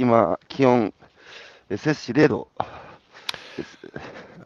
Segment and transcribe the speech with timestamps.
[0.00, 0.94] 今、気温、
[1.68, 2.48] え摂氏0度
[3.56, 3.78] です。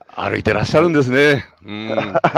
[0.09, 1.47] 歩いてらっしゃるんですね。
[1.65, 1.89] うん、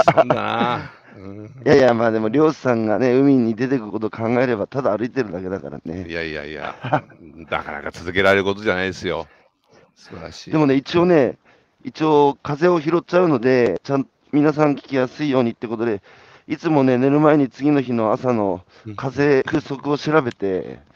[0.04, 0.92] そうだな。
[1.16, 6.06] うんいやいや、まあでも漁師さんがね、海に出てくことを考えれば、ただ歩いてるだけだからいね。
[6.06, 6.74] やいやいや、
[7.48, 9.26] なかなか続けられることじゃないですよ。
[9.94, 10.50] 素晴らしい。
[10.50, 11.38] でもね、一応ね、
[11.84, 16.02] 一応風を拾っちゃうので、ちゃん皆さん聞きやすいようにってことで、
[16.48, 18.62] いつもね、寝る前に次の日の朝の
[18.96, 20.80] 風、風速を調べて、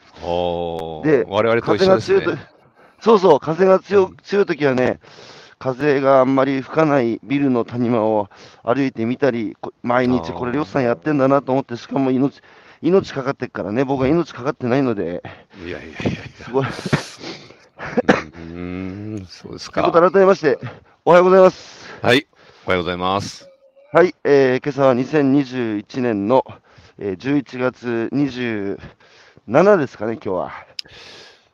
[1.03, 2.43] でー我々と風一緒ですねが強いと。、
[3.01, 4.99] そうそう、風が強強いときはね、
[5.59, 8.29] 風があんまり吹かないビルの谷間を
[8.63, 12.41] 歩いてみたり、こ毎日これ、漁師さんやってんだなと思って、しかも命、
[12.81, 15.23] 命かかってっからね、僕は命かかってないので、
[15.65, 16.63] いやいやいやいすごい。
[16.63, 16.69] や。
[16.69, 19.81] うーん、そうですか。
[19.81, 20.57] ということで、改めまして、
[21.05, 21.87] おはようございます。
[22.01, 22.27] はい、
[22.65, 23.49] おはようございます。
[23.93, 26.43] はい、えー、今朝は2021年の、
[26.97, 28.09] えー、11月
[29.47, 30.51] 27ですかね、今日は。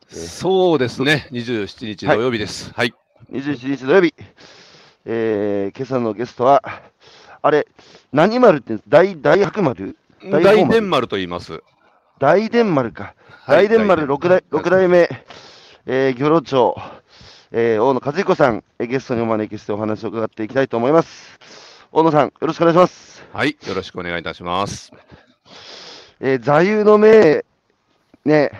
[0.08, 2.72] そうですね、27日土曜日です。
[2.74, 2.94] はい。
[3.30, 4.14] 27日土曜日、
[5.04, 6.62] えー、今朝のゲストは、
[7.42, 7.66] あれ、
[8.12, 8.88] 何丸って言うんです？
[8.90, 9.96] 大、大白丸？
[10.22, 11.62] 大大伝丸と言います。
[12.18, 13.14] 大伝丸か。
[13.44, 15.08] はい大伝丸6代六代目、
[15.86, 16.76] えー、漁労長、
[17.50, 21.38] えー、大野和彦さん、えーゲストにお招きしてお話を伺っていきたいと思います。
[21.90, 23.24] 大野さん、よろしくお願いします。
[23.32, 24.92] はい、よろしくお願いいたします。
[26.20, 27.44] えー、座右の銘、
[28.28, 28.50] ね、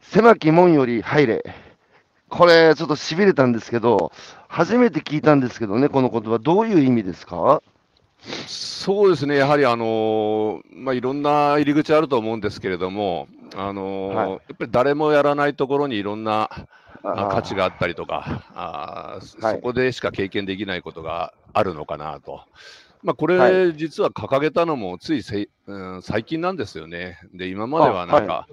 [0.00, 1.44] 狭き門より入れ。
[2.28, 4.12] これ、ちょっと痺れたんですけど、
[4.48, 7.62] 初めて聞いたんですけどね、この言葉、どういう意味ですか？
[8.46, 14.30] そうですね、やはりあのーまあ、いろんな入り口あると思うんですけれども、あのーはい。
[14.30, 16.50] やっぱり誰もやらないところにいろんな
[17.02, 19.54] 価値があったりとかあー、はい。
[19.56, 22.40] そこでしか経験できないことがあるのかなと。
[23.02, 27.18] まあ、これ、は実は掲げたのもついせい、うん、最近なんですよね。
[27.32, 28.46] で、今まではなんか、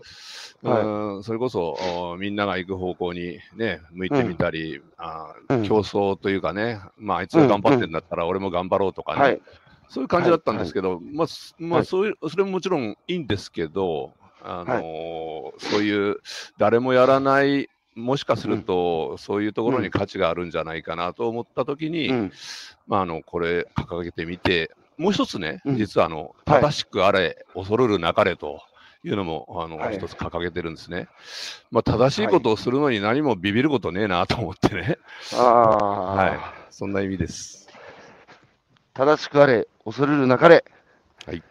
[0.63, 0.83] はい。
[0.83, 1.77] うんそれこそ
[2.11, 4.77] おみんなが行く方向にね、向いてみたり、
[5.49, 5.63] うん。
[5.63, 9.41] 競争というかね、まあ、あいつが頑張ってんだったら俺も頑張ろうとかね、はい。
[9.89, 11.86] そういう感じだったんですけど、まあ、すまあ、はい。
[11.86, 14.14] そういう、それももちろんいいんですけど、
[14.47, 16.17] あのーそういう
[16.59, 22.32] 誰もやらない、もしかすると、そういうところに価値があるんじゃないかなと思ったときに、うん。
[22.88, 28.61] まあ、あの、これ掲げてみて、もう一つね、うん実はあの、はい正しくあれ、恐るるなかれと
[29.04, 31.08] いうのも、あの、はい一つ掲げてるんですね。
[31.72, 34.98] まあ、正しいことをするのに何もビビることねえなと思ってね。
[35.33, 36.39] ああ、はい。
[36.70, 37.70] そんな意味です。
[38.94, 40.66] 正しくあれ、恐れるなかれ。
[41.26, 41.42] はい。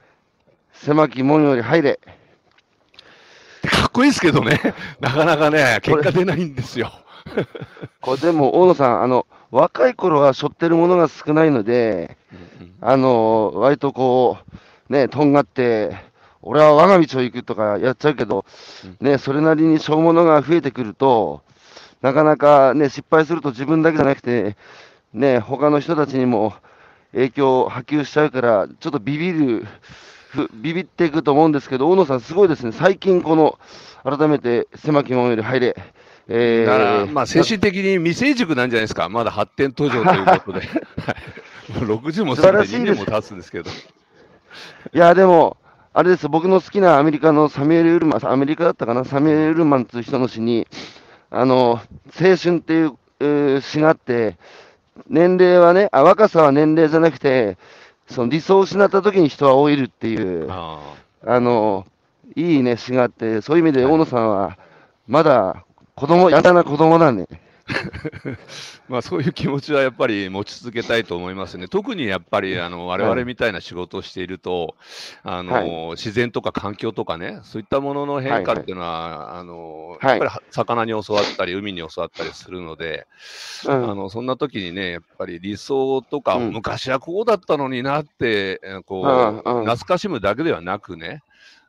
[0.72, 2.00] 狭き門より入れ。
[3.94, 4.60] こいいですけどね、
[5.00, 6.93] なかなかね、結果出ないんですよ。
[8.00, 12.16] これでも、大野さん、あの、若い頃は背負ってるものが少ないので、
[12.60, 12.75] うんうん。
[12.81, 14.38] あの、割とこ
[14.91, 15.97] う、ね、とんがって、
[16.43, 18.44] 俺は我が道を行くとかやっちゃうけど、
[19.00, 21.41] ね、それなりに背負うものが増えてくると、
[22.03, 24.56] なかなかね、失敗すると自分だけじゃなくて、
[25.15, 26.53] ね、他の人たちにも
[27.12, 29.66] 影響を波及しちゃうから、ちょっとビビる、
[30.34, 33.58] ふビビっていくと思うんですけど、大野さん、すごいですね、最近、この、
[34.02, 35.76] 改めて狭き門より入れ、
[36.28, 40.66] えーだから、まあ、精神的に未成熟なんじゃないですか、まだ発展途上ということで、
[41.00, 41.14] は
[41.80, 41.86] い。
[41.86, 45.56] もう60も過ぎて2年も経つんですけど、いや、でも、
[45.92, 50.66] あれです、僕の好きなアメリカのサミュエル・ウルマン、アメリカだったかな、サミュエル・ウルマンという人の詩に、
[51.30, 51.80] あの、
[52.20, 54.36] 青春っていうえー詩があって、
[55.08, 57.56] 年齢はねあ、若さは年齢じゃなくて、
[58.09, 60.94] その理想を失った時に人は老いるっていう、あ
[61.26, 61.87] あの、
[62.37, 64.59] いいね、詩があって、そういう意味ではい大野さんは、
[65.06, 67.26] まだ子供、やだな子供だね。
[67.69, 68.38] ー
[68.88, 74.76] まあ、そういう気持ちはやっぱり持ち続けたいと思いますね、特にやっぱりあの我々みたいな仕事をしていると、
[75.22, 75.91] あのはい。
[75.92, 80.10] 自然とか環境とかね、そういったものの変化っていうのは、あのはい。
[80.10, 83.06] やっぱり魚に教わったり、海に教わったりするので、
[83.66, 83.91] うん。
[83.91, 86.52] あのそんな時にね、やっぱり理想とか、うん。
[86.52, 91.22] 昔はこうだったのになって、えーこう、懐かしむだけではなくね、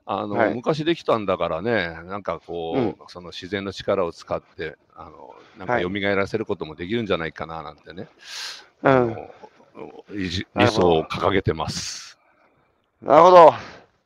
[0.06, 0.56] あのはい。
[0.56, 2.95] 昔できたんだからね、なんかこう、うん。
[3.07, 5.83] その自然の力を使って、あのなんかはい。
[5.83, 8.07] 蘇らせることもできるんじゃないかななんてね、
[8.83, 9.30] あうん、の
[10.13, 12.18] 理想を掲げてます。
[13.01, 13.53] なるほど。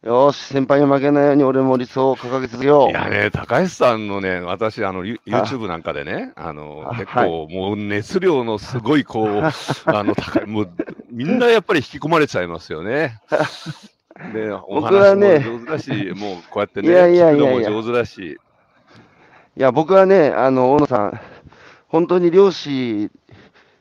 [0.01, 2.89] よし、先輩に負けないように俺も理想を掲げ続けよう。
[2.89, 9.43] いやね、高橋さんのね、私、あの、ユ YouTube なんかでね、あの、あ結構、もう熱量のすごい、こう、
[9.85, 10.69] あの、高い、もう、
[11.11, 13.19] みんなやっぱり引き込まれちゃいますよね。
[14.33, 15.39] で、お話もね。
[15.45, 17.61] 上手だし、もうこうやってね、いやいやいやいや。
[17.61, 18.39] 聞くのも上手だし、
[19.59, 21.19] いや、僕はね、あの、大野さん、
[21.89, 23.11] 本当に漁師、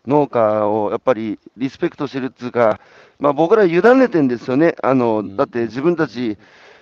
[0.08, 2.80] 農家をやっぱりリスペクトしてるっていうか、
[3.20, 4.74] まあ僕ら委ねてんですよね。
[4.82, 5.36] あの、ん。
[5.36, 6.36] だって自分たち、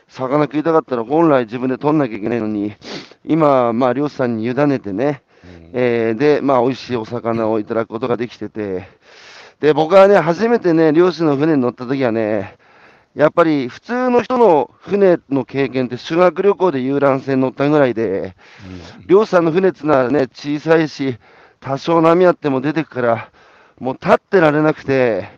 [0.08, 2.74] 魚食いたかったら本来自分で取んなきゃいけないのに、
[3.26, 5.22] 今、まあ、漁師さんに委ねてね、
[5.74, 8.88] えー、で、まあ、美味しいお魚をいただくことができてて、
[9.60, 12.56] で、僕はね、初めてね、漁師の船に乗った時はね、
[13.16, 18.36] やっぱり普通の人の船の経験って修学旅行で遊覧船乗ったぐらいで、
[19.06, 21.16] 漁師さんの船ってのはね、小さいし、
[21.60, 23.30] 多少波あっても出てくから、
[23.80, 25.30] もう立ってられなくて、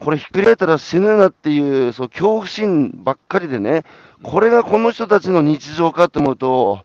[0.00, 3.84] これひっくり返ったら死ぬなっていう、そう恐怖心ばっかりでね、
[4.24, 6.80] これがこの人たちの日常かと思うと、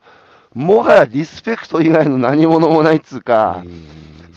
[0.53, 3.63] もはやリスペクト以外の何者もないっつうか、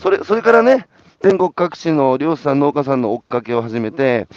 [0.01, 0.87] それそれからね、
[1.21, 4.27] 全国各地の漁師さん、農家さんの追っかけを始めて、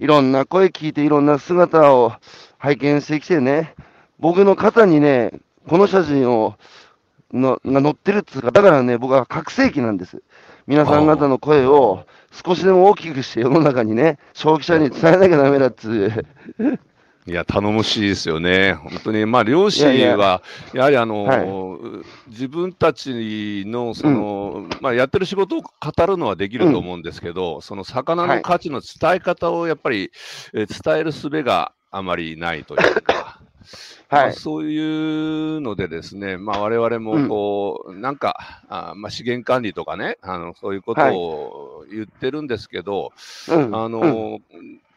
[0.00, 2.14] いろんな声聞いて、いろんな姿を
[2.56, 3.74] 拝見してきてね、
[4.18, 5.30] 僕の肩にね、
[5.68, 6.56] この写真を
[7.34, 10.22] のが載ってるっつうか、だからね、僕は覚醒器なんです。
[10.66, 15.90] 皆さん方の声を少しでも大きくして世の中にね、消費者に伝えなきゃだめだっつ
[16.58, 16.78] う。
[17.26, 18.72] いや、頼もしいですよね。
[18.74, 30.10] 本当に、まあ、漁師は、やはりあの、はい、自分たちの、その、うん、まあ、やってる仕事を語るのはできると思うんですけど、うん、その魚の価値の伝え方をやっぱり、
[30.54, 33.40] え伝える術があまりないというか、
[34.08, 43.12] はい、まあ、そういうのでですね、まあ、我々もこう、うん、なんか、あまあ、資源管理とかね、あのそういうことを言ってるんですけど、
[43.46, 44.40] はい、あの、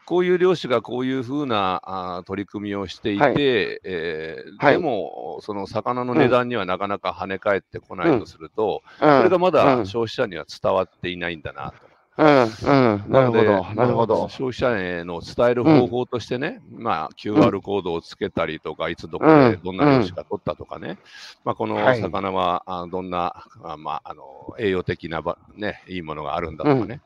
[0.06, 11.93] こういう漁師がこういうふうなあ取り組みをしていて、はい、えーはい、でも、その魚の値段にはなかなか跳ね返ってこないとすると、うん、それがまだ消費者には伝わっていないんだなと。
[12.16, 14.30] うん、うん、なるほど、なるほど。
[14.30, 21.00] 消費者への伝える方法としてね、うん、まあ、QR コードをつけたりとか、いつどこでどんな漁師が取ったとかね、
[21.44, 27.02] まあ、この魚は、あどんな、あまあ、あの、栄養的なば、ね、いいものがあるんだとかね、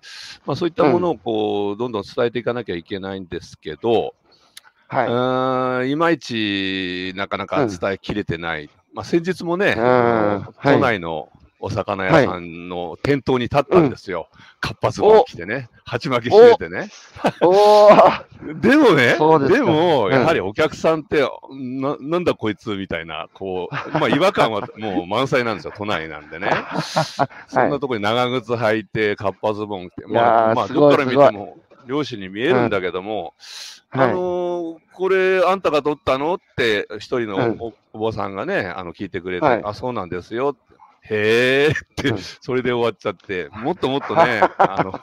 [0.46, 4.14] まあ、そういったものを、こう、どんどん伝えていかなきゃいけないんですけど、
[4.90, 8.70] はい、いまいちなかなか伝えきれてない。
[8.94, 14.30] まあ、先日もね、都内のお魚屋さんの店頭に立ったんですよ。
[14.60, 16.90] かっぱズボン着てね、鉢巻きしててね。
[18.62, 19.18] でもね、
[19.48, 26.50] でも、やはりお客さんって、ななんだこいつみたいな、こう、 まあ違和感はもう満載なんですよ、都内なんでね。
[27.48, 31.58] そんなとこに長靴履いて、かっぱズボン着て、まあ、まあ、どっから見ても、
[31.88, 33.34] 漁師に見えるんだけども、
[33.90, 36.36] あのー、これ、あんたが取ったの？
[36.36, 40.56] って、一人のお,、坊さんがね、あの、聞いてくれて、あ、そうなんですよ
[41.10, 45.00] へえって、それで終わっちゃって、もっともっとね、 あの、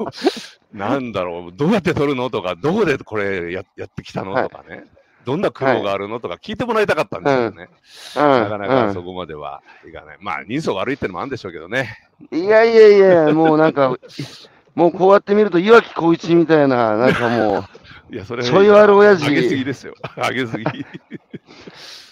[0.73, 2.31] なんだろう、どうやって撮るの？
[2.31, 4.35] とか、どこでこれややってきたの？
[4.43, 4.85] とかね、
[5.25, 6.21] どんな苦労があるの？
[6.21, 7.69] とか聞いてもらいたかったんですよね。
[8.17, 10.19] なかなかそこまではいかない。
[10.21, 11.97] まあ、人相悪いってのもあるんでしょうけどね。
[12.31, 12.99] いやいやい
[13.29, 13.97] や、もうなんか、
[14.75, 17.65] もうこうやって見ると、岩城浩一みたいな、なんかもう、
[18.15, 19.29] いや、それ、ちょい悪親父。
[19.29, 19.95] 上げすぎですよ。
[20.17, 20.65] 上げすぎ。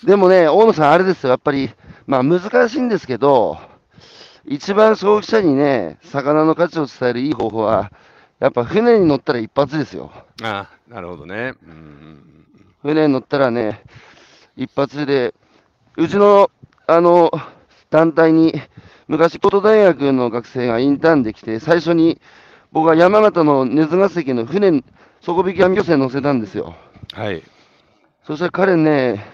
[0.05, 1.71] でもね、大野さん、あれですよ、やっぱり、
[2.07, 3.59] まあ難しいんですけど、
[4.47, 7.93] 一番消費者にね、魚の価値を伝えるいい方法は、
[8.41, 10.11] やっぱ船に乗ったら一発ですよ。
[10.43, 11.55] ああ、なるほどね。
[11.65, 12.47] うん、
[12.83, 13.83] 船に乗ったらね、
[14.57, 15.35] 一発で、
[15.97, 16.51] うちの、
[16.87, 17.31] あの、
[17.91, 18.55] 団体に、
[19.07, 22.21] 昔、京都大学の学生がインターンで来て、最初に
[22.73, 24.83] 僕は山形の根津ヶ関の船、
[25.21, 26.75] 底引き網漁船乗せたんですよ。
[27.13, 27.43] はい。
[28.25, 29.27] そしたら彼ね、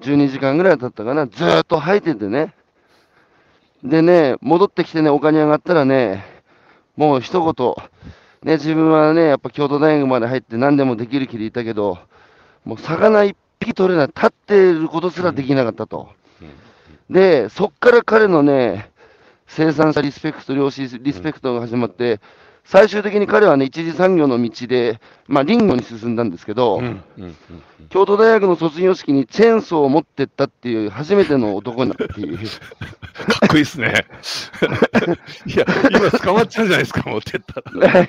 [0.00, 2.54] 12時間ぐらい経ったかな、ずっと吐いててね、
[3.86, 6.24] でね、戻ってきてね、丘に上がったらね、
[6.96, 7.74] もう一言、
[8.42, 11.98] ね、自分はね、やっぱ京都大学まで入って何でもできる気でいたけど、
[12.64, 16.08] もう魚一匹取れない、立っていることすらできなかったと。
[17.08, 18.90] で、そっから彼のね、
[19.46, 22.20] 生産者リスペクト、漁師リスペクトが始まって、
[22.66, 26.82] 最終的に彼はね、一次産業の道で、まあ、林業に進んだんですけど、
[27.90, 32.36] 京都大学の卒業式にチェーンソーを持ってったっていう、初めての男になっていう。
[32.36, 32.42] か
[33.46, 34.04] っこいいっすね。
[35.46, 38.08] いや、今捕まっちゃうじゃないですか、持ってったら。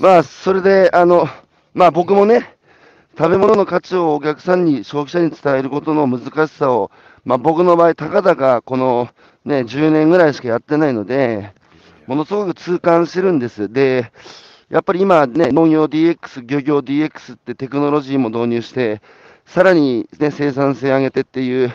[0.00, 1.28] まあ、それで、あの、
[1.74, 2.54] まあ僕もね、
[3.18, 6.90] 食べ物の価値をお客さんに、消費者に伝えることの難しさを、
[7.26, 9.10] まあ僕の場合、たかだかこの
[9.44, 11.52] ね、10年ぐらいしかやってないので、
[12.08, 13.70] ものすごく痛感してるんです。
[13.70, 14.10] で、
[14.70, 19.02] やっぱり今ね、農業 DX、漁業 DX ってテクノロジーも導入して、
[19.44, 21.70] さらに、ね、生産性上げてっていう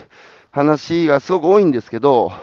[0.49, 2.33] 話がすごく多いんですけど、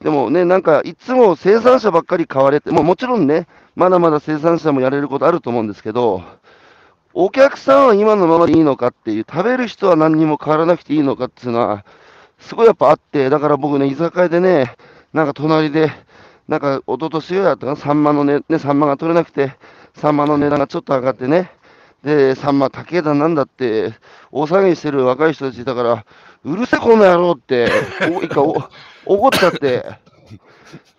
[0.00, 3.46] でもね、なんかいつも生産者ばっかり買われて、ももちろんね、
[3.76, 6.24] まだまだ生産者もやれることあると思うんですけど、
[7.14, 11.84] お客さんは今のままでいいのかっていう、食べる人は何にも変わらなくていいのかっていうのは、
[12.40, 14.74] すごいやっぱあって、だから僕ね、居酒屋でね、
[15.12, 15.92] なんか隣で、
[16.50, 19.54] なんか、おととしやったかな、サンマのね、ね、サンマが取れなくて、
[19.94, 21.52] サンマの値段がちょっと上がってね、
[22.04, 23.94] で、さんま、武田なんだって、
[24.30, 26.04] 大騒ぎしてる若い人たちいたから、
[26.44, 27.70] うるせえこの野郎って、
[28.14, 28.56] お一回お
[29.06, 29.86] 怒っちゃって、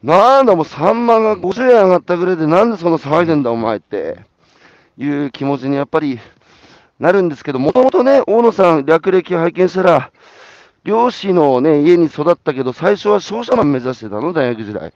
[0.01, 4.31] なんだもうサンマが50円上がったぐらいで、なんでそんな騒いでんだお前って。
[4.97, 6.19] いう気持ちにやっぱり
[6.99, 10.11] なるんですけど、もともとね、大野さん、略歴を拝見したら、
[10.83, 14.93] 漁師のね、家に育ったけど、最初は商社マン目指してたの、大学時代。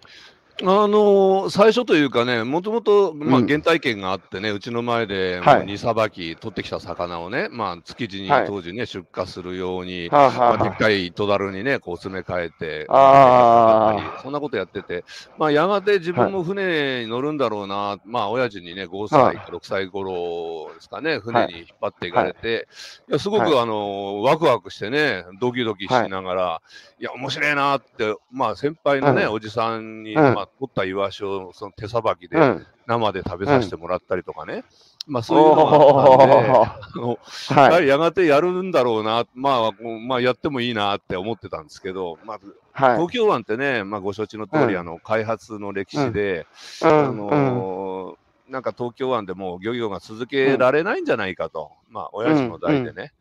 [0.64, 3.48] あの最初というかね、もともと、まあ、うん。
[3.48, 5.66] 原体験があってね、うちの前で、はい。
[5.66, 8.48] 荷さばき、取ってきた魚をね、まあ、築地にはい。
[8.48, 10.58] 当時ね、出荷するように、はあ、はまあ、あ。
[10.58, 14.22] はでっかい糸だるにね、こう詰め替えて、あー。
[14.22, 15.04] そんなことやってて、
[15.38, 22.68] まあ、やがて自分も船に乗るんだろうな、まあ、親父にね、5歳か6歳頃ですかね、船に引っ張っていかれて、
[23.10, 23.60] い、や、すごく、はい。
[23.60, 26.62] あの、ワクワクしてね、ドキドキしながら、
[26.95, 32.68] い、や、面白いなって、まあ、先輩のね、うんおじさんに、うんまあ、取ったイワシをその手さばきで、うん。
[32.88, 34.64] 生で食べさせてもらったりとかね、
[35.08, 37.88] まあ、そういうのがあったんで、おあのー はい。
[37.88, 39.72] やがてやるんだろうな、まあ、
[40.08, 42.40] まあ、やってもいいなって思ってたんですけど、まあ、
[42.74, 42.96] はい。
[42.98, 46.46] 東京湾ってね、まあ、ご承知の通り、うんあの開発の歴史で、
[46.84, 46.88] あ。
[47.12, 53.14] のーなんか東京湾でもう漁業が続けられないんじゃないかと、まあ、親父の代でね、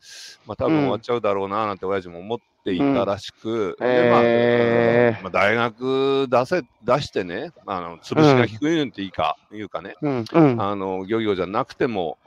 [0.46, 3.86] まあ、多分終わっちゃうだろうななんて親父も思っていたらしく、うん。
[3.86, 5.22] でまあへー。
[5.22, 10.24] まあ、大学出せ出してね、あの潰しが低いのっていいか、いうかね、うん。
[10.30, 10.60] うん。
[10.60, 12.18] あの漁業じゃなくても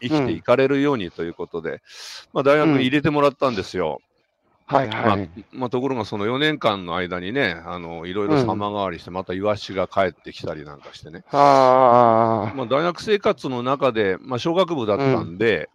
[0.00, 1.80] 生きていかれるようにということで、
[2.32, 4.00] まあ、大学に入れてもらったんですよ。
[4.72, 5.30] はいまあはい。
[5.52, 15.68] まあ、ところがその4年間の間にね、あのいろいろ様変わりして、またイワシが帰ってきたりなんかしてね、あまあ、大学生活の中で、まあ、小学部だったんで、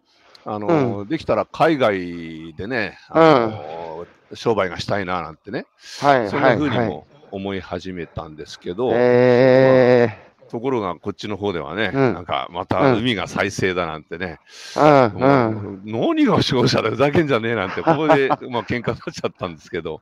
[0.44, 5.66] あのできたら海外でね、あの商売がしたいななんてね、
[6.02, 6.06] あ。
[6.06, 6.88] はいそんはない風にはい。
[6.88, 15.12] も思い始めたんですけど、えところがこっちの方ではね、うんなんかまた海が再生だなんてね、ー。
[15.14, 15.82] うん。
[15.84, 20.00] 何が勝者でふざけんじゃねえなんて、ここで、 まあ喧嘩になっちゃったんですけど、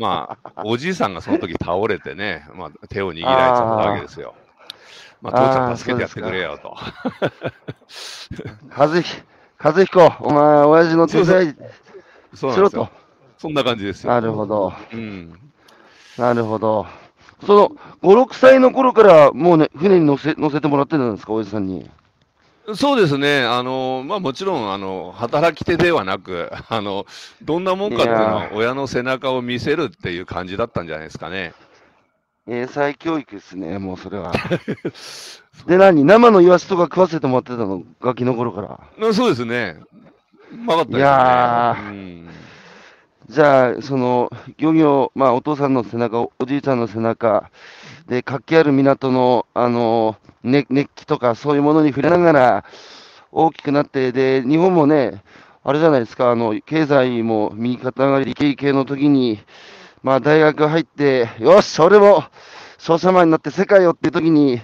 [0.00, 4.34] まあ、おじいさんがその時倒れてね、まあ、手を握られちゃったわけですよ。
[5.22, 6.76] まあ、父ちゃん助けてやってくれよと。
[8.76, 9.22] 和彦、
[9.62, 12.88] 和彦、お前、親父の手伝いしろと。
[13.38, 14.12] そんな感じですよ。
[14.12, 14.72] なるほど。
[14.92, 15.38] うん。
[16.18, 16.86] なるほど。
[17.46, 17.68] その、
[18.02, 21.88] 5、6歳の頃から、もうね、船に乗せ、乗せてもらってたんですか、おじさんに。
[22.74, 23.42] そうですね。
[23.42, 27.06] あの、まあもちろん、あの、働き手ではなく、 あの、
[27.42, 31.54] どんなもんかっていうのは、親の背中を見せるっていう感じだったんじゃないですかね。
[32.46, 34.32] 英才教育ですね、もうそれは。
[35.66, 36.04] で、何？
[36.04, 38.80] 生のイワシとか食わせてもらってたの、ガキの頃から。
[38.98, 39.78] まあそうですね。
[40.52, 40.98] うまかったですね。
[40.98, 42.28] いやうん
[43.30, 47.48] じゃあ、その、漁業、まあ、お父さんの背中、おじいちゃんの背中、
[48.08, 52.64] で、活気ある港の、あの、ね、熱気とか、そういうものに触れながら、
[53.30, 55.22] 大きくなって、で、日本もね、
[55.62, 59.38] あれじゃないですか、あの、経済も右肩上がり、理系系の時に、
[60.02, 62.24] まあ、大学入って、よし、俺も、
[62.78, 64.60] 商社マンになって世界をっていう時に、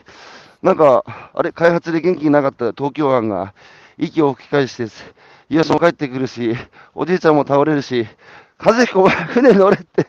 [0.61, 3.55] なんか、あれ、開発で元気なかった東京湾が、
[3.97, 4.93] 息を吹き返して、
[5.51, 6.57] イワシも帰ってくるし、
[6.97, 8.09] おじいちゃんも倒れるし、
[8.59, 10.07] 和彦、お前、船乗れって。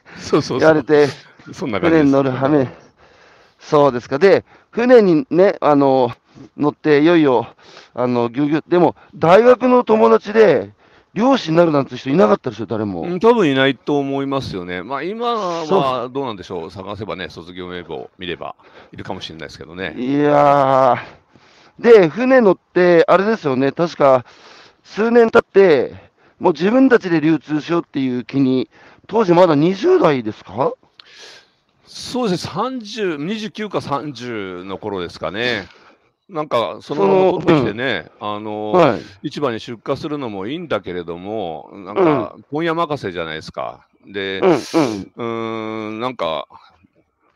[0.59, 1.07] 言われて。
[1.53, 2.67] 船に乗るはめ、
[3.59, 4.19] そうですか。
[4.19, 6.11] で、船にね、あの、
[6.55, 7.47] 乗って、いよいよ、
[7.93, 10.71] あの、ぎゅうぎゅう、でも、大学の友達で、
[11.13, 13.01] 漁師になるなんて人いなかったですよ、誰も。
[13.01, 14.83] うん多分いないと思いますよね。
[14.83, 16.71] まあ今そはどうなんでしょう。
[16.71, 18.55] 探せばね、卒業名簿を見れば
[18.91, 19.95] いるかもしれないですけどね。
[19.97, 24.25] いやー、で、船乗って、あれですよね、確か、
[24.83, 26.06] 数年経って、
[26.39, 28.69] もう自分たちで流通しようっていう気に、
[29.07, 30.73] 当時まだ20代ですか？
[31.85, 35.67] そうですね、30、29か30の頃ですかね。
[36.29, 39.29] なんか、そのまま取ってきてね、あの、はい。
[39.29, 43.87] 市場に出荷するのもいいんだけれども、なんか、本屋任せじゃないですか。
[44.05, 44.41] で、
[45.15, 45.99] うん、うん。
[46.01, 46.47] なんか、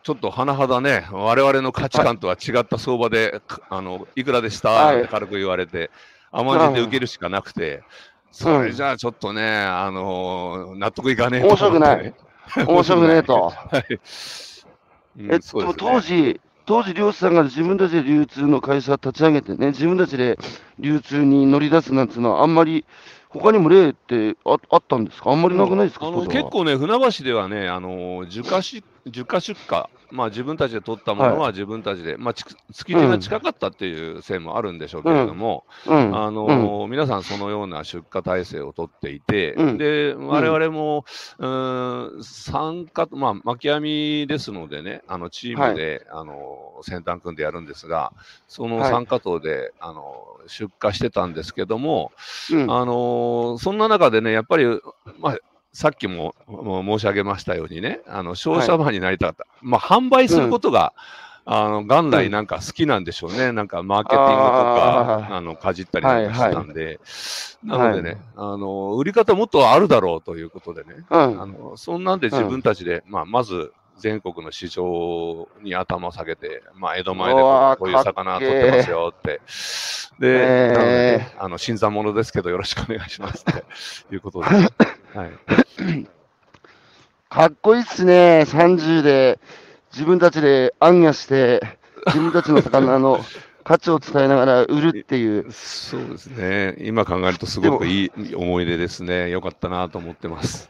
[0.04, 4.70] ちょっと甚だね、我々の価値観とは違った相場で、かあの、いくらでした？
[4.72, 5.90] はいって軽く言われて、
[6.32, 7.84] 甘んじて受けるしかなくて、
[8.32, 11.48] それじゃあちょっとね、あの納得いかねえと。
[11.48, 12.14] 面白くない。
[12.68, 13.50] 面白くねえと。
[13.50, 14.00] はい。
[15.20, 15.92] うんえ、そうですね。
[15.92, 20.38] 当時、当時漁師さんが自分たちで流通の会社立ち上げてね、自分たちで
[20.80, 22.86] 流通に乗り出すなんていうのは、あんまり、
[23.30, 25.32] 他にも例ってああったんですか？
[25.32, 26.28] あんまりなくないですか、うでは。
[26.28, 36.16] 結構ね、船橋ではね、あの樹化し受荷出荷、まあ、自分たちで取ったものは自分たちで、はい、まあ、築地が近かったっていうせいもあるんでしょうけれども、うん。
[36.16, 41.06] あの、うん、皆さんそのような出荷体制を取っていて、うん、で、我々も、
[41.40, 41.48] う
[42.20, 48.14] ん、参加、まあ、巻き網ですのでね、あのチームで、はい、あの先端組んでやるんですが、
[48.48, 52.12] その参加等で、はい、あの出荷してたんですけども、
[52.52, 54.66] あのそんな中でね、やっぱり、
[55.20, 55.38] まあ、
[55.74, 60.94] さっきも申し上げましたようにね、あの商社マンになりたかった、はい、まあ、販売することが、
[61.46, 66.98] うん、あの元来なんか好きなんでしょうね、うん、なんかマーケティングとかあのかじったりなんかしたんで、はいはい、
[67.64, 79.42] なのでね、はい、あの、売り方もっとあるだろうということでね、うん、あのそんなんで自分たちで、まあ、まず全国の市場に頭を下げて、まあ、江戸前でこういう魚取ってますよって。
[80.20, 84.48] で、えー、あの、新参者ですけどよろしくお願いしますっていうことで。
[85.14, 85.32] はい。
[87.30, 88.46] かっこいいっすね。
[88.48, 89.40] 30で
[89.92, 91.62] 自分たちで暗夜して、
[92.08, 93.20] 自分たちの魚の
[93.64, 95.52] 価値を伝えながら売るっていう。
[95.52, 96.76] そうですね。
[96.80, 99.30] 今考えるとすごくいい思い出ですね。
[99.30, 100.70] よかったなと思ってます。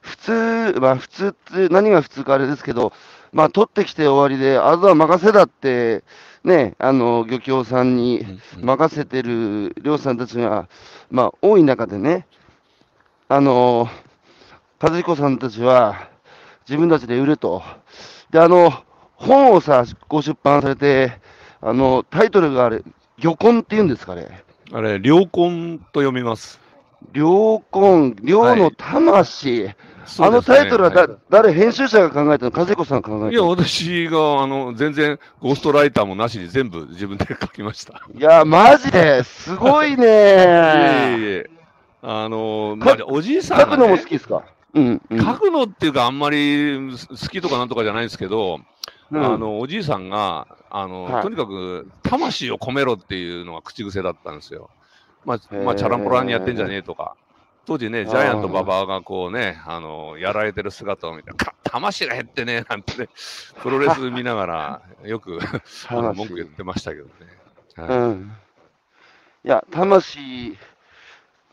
[0.00, 2.92] 普通、まあ普通って何が普通かあれですけど、
[3.32, 6.02] まあ取ってきて終わりで、あとは任せだって、
[6.44, 10.68] ね、あの、漁協さんに任せてる漁師さんたちが、
[11.10, 12.26] まあ多い中でね、
[13.30, 13.88] あの、
[14.80, 16.08] 和彦さんたちは
[16.66, 17.62] 自分たちで売ると。
[18.30, 18.72] で、あの、
[19.16, 21.12] 本をさ、ご出版されて、
[21.60, 22.82] あの、タイトルがあれ、
[23.18, 24.44] 漁根って言うんですかね。
[24.72, 26.58] あれ、良根と読みます。
[27.12, 29.64] 良根、良の魂。
[29.64, 29.76] はい
[30.20, 32.52] あのタイトルはだ、はい、誰、編集者が考えたの？
[32.54, 33.30] 和彦さんが考えたの？
[33.30, 38.00] いや、私が、あの、全然、ゴーストライターもなしに全部自分で書きました。
[38.14, 41.57] いや、マジですごいね いえいえ。
[42.02, 44.44] あの、まあ、おじいさん、ね、書くのも好きですか？
[44.74, 46.78] うん、うん、書くのっていうか、あんまり
[47.08, 48.60] 好きとかなんとかじゃないですけど、
[49.10, 54.70] うん、あの、おじいさんが、あの、はい、とにかく、魂を込めろっていうのが口癖だったんですよ。
[55.24, 57.16] まあ、まあ、チャランポランにやってんじゃねえとか。
[57.66, 61.30] 当時ね、ジャイアント馬場がこうね、あの、やられてる姿を見て、
[61.64, 63.08] 魂が減ってね、なんてね、
[63.62, 65.38] プロレス見ながら、よく
[65.90, 67.10] 文句言ってましたけどね。
[67.76, 68.32] はい、うん。
[69.44, 70.56] いや、魂、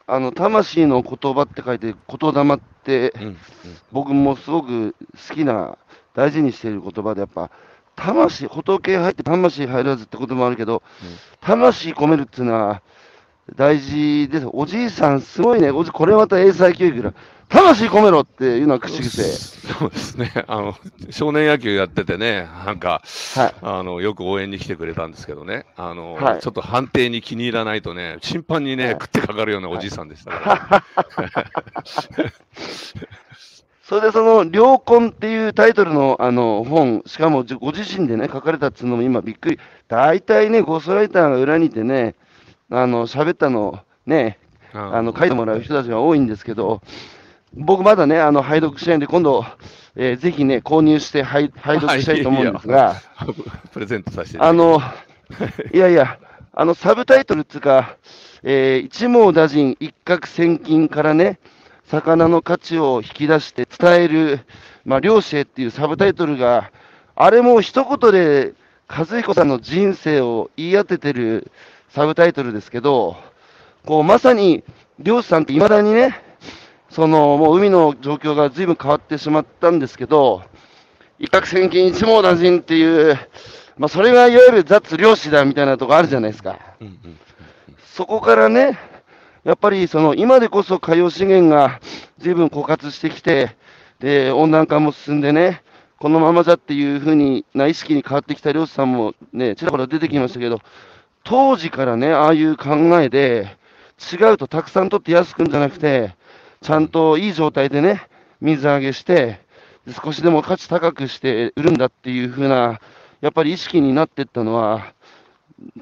[0.07, 3.38] あの、魂の言葉って書いて、言霊って、うんうん、
[3.91, 4.95] 僕もすごく
[5.29, 5.77] 好きな、
[6.13, 7.50] 大事にしている言葉で、やっぱ、
[7.95, 12.82] 魂、仏入って魂入らずってこともあるけど、うん、魂込めるっていうのは、
[13.56, 14.47] 大事です。
[14.51, 15.71] おじいさん、すごいね。
[15.71, 17.13] これまた英才教育だ。
[17.49, 19.23] 魂込めろっていうのは口癖。
[19.23, 20.31] そうですね。
[20.47, 20.75] あの、
[21.10, 23.01] 少年野球やっててね、なんか、
[23.36, 31.13] はい、あの、よく応援に来てくれたんですけどね、あの、はい、ちょっと判定に気に入らないとね、審判にね、はい、食ってかかるようなおじいさんでしたから、
[33.88, 39.60] それでその、良根っていうタイトルのあの本、しかもご自身でね、書かれたっていうのも今びっくり。
[39.88, 42.15] 大体ね、ゴーストライターが裏にいてね、
[42.71, 44.39] あの、喋ったのね、
[44.73, 46.81] あの、書いてもらう人たちが多いんですけど、
[47.56, 49.46] 僕まだね、あの、拝読しないんで、今度、
[49.96, 52.96] えー、ぜひね、購入して拝拝読したいと思うんですが、
[53.72, 54.82] プレゼントさせてあの、
[55.74, 56.18] いやいや、
[56.54, 57.96] あの、サブタイトルっていうか、
[58.44, 61.39] えー、一網打尽、一攫千金からね、
[61.88, 64.39] 魚の価値を引き出して伝える、
[64.84, 66.72] まあ、漁師へっていうサブタイトルが、
[67.15, 68.54] あれも一言で、
[68.88, 71.52] 和彦さんの人生を言い当ててる
[71.89, 73.15] サブタイトルですけど、
[73.86, 74.63] こう、まさに、
[75.00, 76.22] 漁師さんって未だにね、
[76.95, 80.43] その、もう海の状況が随分変わってしまったんですけど、
[81.19, 83.19] 一攫千金一網打尽っていう、
[83.77, 86.58] まあ、それがいわゆる雑漁師だみたいなとこあるじゃないですか。
[87.86, 88.79] そこからね、
[89.43, 91.81] やっぱりその今でこそ海洋資源が
[92.17, 93.58] 随分枯渇してきて、
[93.99, 95.63] で、温暖化も進んでね、
[95.99, 100.62] このままじゃっていうふうにな意識に変わってきた漁師さんもね、ちらほら出てきましたけど、
[101.25, 103.58] 当時からね、ああいう考えで、
[104.13, 106.15] 違うとたくさん取って安くんじゃなくて、
[106.65, 108.08] ちゃんといい状態でね、
[108.41, 109.39] 水揚げして、
[110.04, 112.80] 少しでも価値高くして売るんだっていう風な、
[113.21, 114.93] やっぱり意識になっていったのは、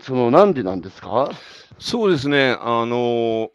[0.02, 1.32] その、なんでなんですか？
[1.80, 3.50] そうですね、あの、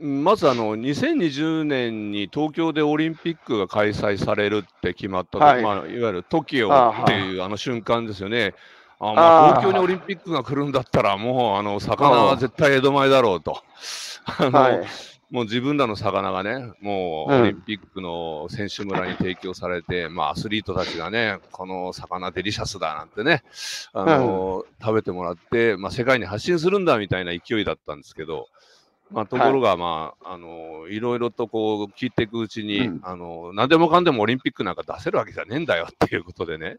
[0.00, 5.62] まずあの2020年に東京でオリンピックが開催されるって決まった、はい。
[5.62, 8.52] まあ、いわゆる TOKIO っていうあの瞬間ですよね。
[8.98, 13.62] あまあ、東京にオリンピックが来るんだったら、もうあの魚は絶対江戸前だろうと。
[14.26, 14.86] あの、はい、
[15.30, 23.42] もう自分らの魚がね、もうオリンピックの選手村に提供されて、うん、まあアスリートたちがね、この魚デリシャスだなんてね、
[23.92, 28.48] あの、うん、食べてもらって、まあ世界に発信するんだみたいな勢いだったんですけど、
[29.10, 36.78] まあ、ところが、まあ、あの、いろいろとこう聞いていくうちに、うん、あの、何でもかんでもオリンピックなんか出せるわけじゃねえんだよっていうことでね。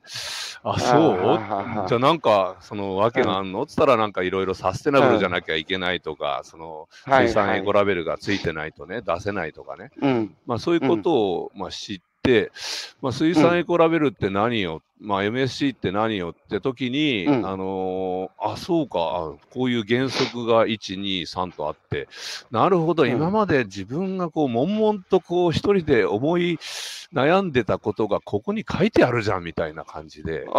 [0.63, 1.13] あ、そ
[1.85, 1.87] う？
[1.87, 3.63] じゃあなんか、そのわけがあんの？
[3.63, 9.91] っつったらなんかいろいろサステナブルじゃなきゃいけないとか、その、水産エコラベルがついてないとね、出せないとかね。
[10.45, 12.51] まあそういうことを、まあ知って、
[13.01, 14.81] まあ水産エコラベルって何よ？
[14.99, 16.29] まあ、MSC って何よ？
[16.31, 19.33] って時に、うん、あのー、あ、そうか。
[19.51, 22.07] こういう原則が1、2、3とあって、
[22.51, 26.59] なるほど、うん、今まで自分がこう、悶々とこう、一人で思い
[27.13, 30.53] 悩んでたことがここに書いてあるじゃんみたいな感じで、あ、あ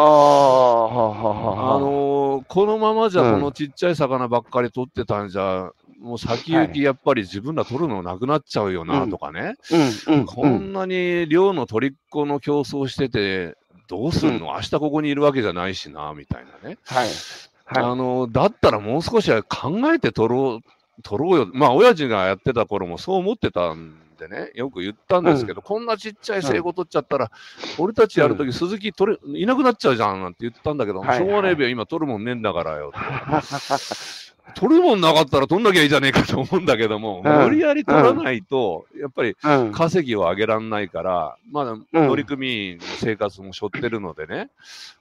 [1.78, 5.70] のー、このままじゃこのちっちゃい魚ばっかり取ってたんじゃ、
[6.00, 9.54] もう先行きやっぱり自分ら取るのなくなっちゃうよなとかね、
[10.26, 13.56] こんなに量の取りっこの競争してて、
[13.88, 16.78] どうすんの、うん、明日ここにいるわけじゃないしな、みたいなね。
[16.84, 17.08] はい。
[17.66, 21.50] はい、あの、だったらもう少しは考えて取ろう、取ろうよ。
[21.52, 27.30] まあ、親父がやってた頃もそう思ってたんでね、よく言ったんですけど、うん、こんなちっちゃい生後取っちゃったら、
[27.78, 32.92] うん、俺たちやるとき、鈴木取れ、いなくなっちゃうじゃんなんて言ったんだけど、はい、しょうがねえべよ、今取るもんねえんだからよ。
[34.54, 39.36] 取るもんなかったら取んなきゃいいじゃねえかと思うんだけども、うん、無理やり取らないと、やっぱり
[39.72, 44.50] 稼ぎを上げられないから、まだ乗組員の生活も背負ってるのでね、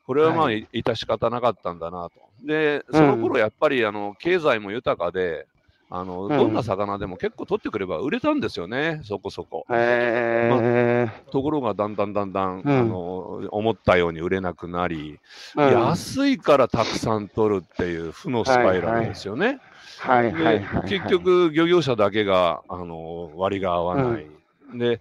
[0.08, 2.25] これはまあ、致し方なかったんだなと。
[2.44, 5.48] で、その頃やっぱりあの経済も豊かで、
[5.90, 9.66] あの、どんな魚でも結構取ってくれば売れたんですよね、そこそこ。
[9.70, 15.20] まあ、ところがだんだんだんだん、うん、あの思ったように売れなくなり、
[15.56, 19.60] うん、安いからたくさん取るっていう負のスパイラルですよね。
[20.00, 20.32] はい。
[20.32, 24.28] はい、結局、漁業者だけがあの割が合わない。
[24.72, 25.00] うん、で、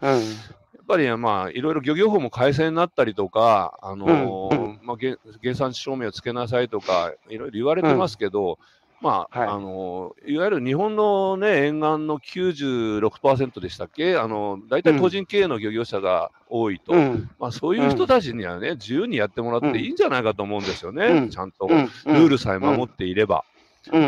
[0.86, 4.96] ぱりまあいろいろ漁業法も改正になったりとか、あのまあ、
[5.42, 8.58] 原産地証明をつけなさいとか、いろいろ言われてますけど、
[9.00, 23.44] まあ、はい、あのいわゆる日本の、ね、沿岸の96%でしたっけ、あの大体個人経営の漁業者が多いと、うん、まあ、そういう人たちにはね、自由にやってもらっていいんじゃないかと思うんですよね、うん、ちゃんとルールさえ守っていれば。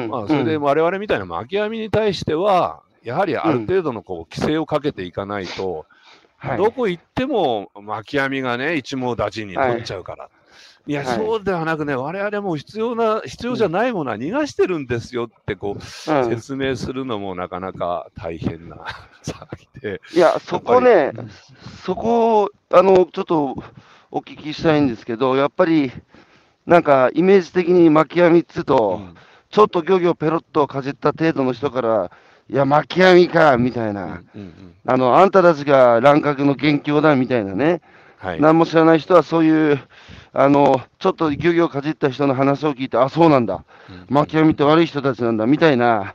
[0.09, 5.85] まあ、それで我々みたいな巻き網に対しては、やはりある程度のこう規制をかけていかないと、
[6.57, 10.25] どこ行っても巻き網がね、一網打尽に取っちゃうから。
[10.25, 10.33] はい
[10.89, 18.77] いや、はい、そうではなくね、我々も必要な、必要じゃないものは逃がしてるんですよってこう、うん、説明するのもなかなか大変な
[19.25, 20.01] 騒ぎで。
[20.15, 21.13] いや、そこね、
[21.85, 23.57] そこ、あの、ちょっと
[24.13, 25.91] お聞きしたいんですけど、やっぱり、
[26.67, 29.15] なんかイメージ的に巻き網っつうと、うん、
[29.51, 32.11] ちょっと漁業ペロッとかじった程度の人から、
[32.49, 37.81] いや、巻き網か、みたいな、うんうんうん、あの、あんたたちが乱獲の元凶だ、みたいなね、
[38.19, 39.81] はい、何も知らない人はそういう、
[40.33, 43.65] あの、ちょっと漁業をかじった人の話を聞いて、あ、そうなんだ、
[44.09, 46.15] 巻き網って悪い人たちなんだ、みたいな、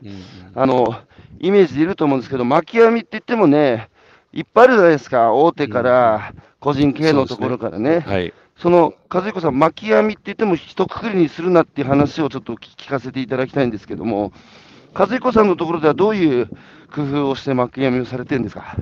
[0.56, 0.96] あの、
[1.40, 3.90] イメージでいると思うんですけど、巻き網って言ってもね、
[4.32, 8.00] いっぱいあるじゃないですか、大手から個人経営のところからね。
[8.08, 14.32] はい、その、和彦さん、巻き網って言っても一括りにするなっていう話をちょっと聞かせていただきたいんですけども、
[14.94, 16.48] 和彦さんのところではどういう
[16.94, 18.76] 工夫をして巻き網をされてるんですか？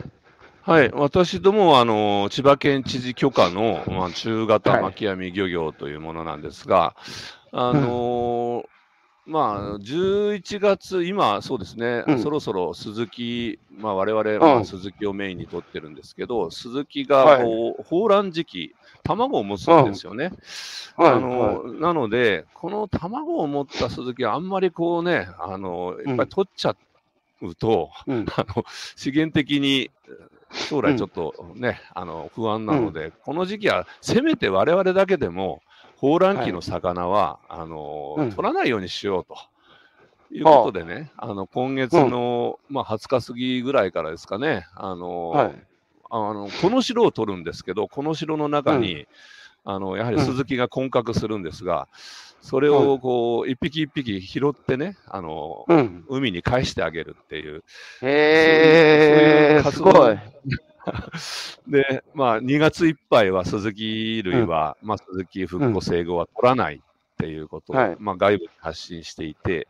[0.63, 8.65] はい、私どもはあの千葉県知事許可の、まあ、中型巻き網漁業というものなんですが、はい、あのー、
[9.25, 9.39] ま
[9.75, 20.31] あ、11月、今、そうですね、うん、そろそろ鈴木、まあ、我々は鈴木をメインに取ってるんですけど、鈴木がこう、はい、卵時期、卵を持つんですよね。
[20.97, 26.75] うん、あの、はい、なので、この卵を持った鈴木はあんまりこうね、あの、いっぱい取っちゃ
[27.41, 29.91] うと、うん、 あの資源的に
[30.51, 35.61] 将来ちょっとね、うん、あの不安なので、うん、この時期はせめて我々だけでも、
[35.97, 39.35] 放卵期の魚は、はい、あの、うん、取らないようにしようと。
[40.31, 45.63] いうことでね、あの今月の、まあ、20日過ぎぐらいからですかね、あの、はい、
[46.09, 49.07] あのこの城を取るんですけど、この城の中に、
[49.65, 51.87] あのやはり鈴木が混獲するんですが、
[52.41, 57.63] それをこう、一匹一匹拾ってね、あの、うん、海に返してあげるっていう。
[58.01, 60.17] へえー、すごい。
[61.67, 69.67] で、まあ、2月いっぱいは鈴木類は、うん、まあ、鈴木復古生後は取らないっていうことを、はい、まあ、外部に発信していて、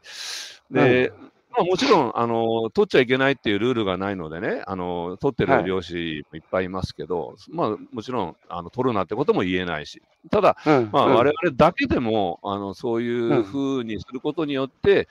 [0.71, 15.07] で、うんまあ、もちろん、あの、取っちゃいけないっていうルールがないのでね、あの、取ってる漁師もいっぱいいますけど、はい、まあ、もちろん、あの、取るなってことも言えないし、ただ、うん、まあ、我々だけでも、あの、そういうふうにすることによって、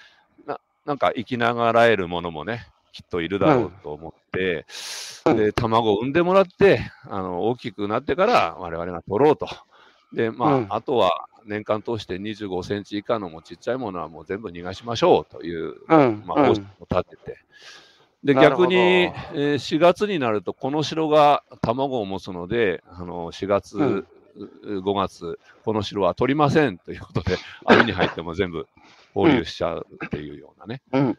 [0.46, 4.64] ななんか生きながらえるものもね、きっといるだろうと思って、
[5.26, 9.48] うん、で、卵を産んでもらって、あの、大きくなってから我々が取ろうと。
[10.12, 17.38] で、まあ、うん、あとは、年間通して25センチ以下のもちっちゃいものはもう全部逃がしましょうという、うんまあ、方針を立てて、
[18.22, 24.06] で逆に、えー、4月になると、この城が卵を持つので、あの4月、うん、
[24.80, 28.66] 5月、この城は取りませんということで、網に入っても全部
[29.14, 30.82] 放流しちゃうっていうようなね。
[30.92, 31.18] うん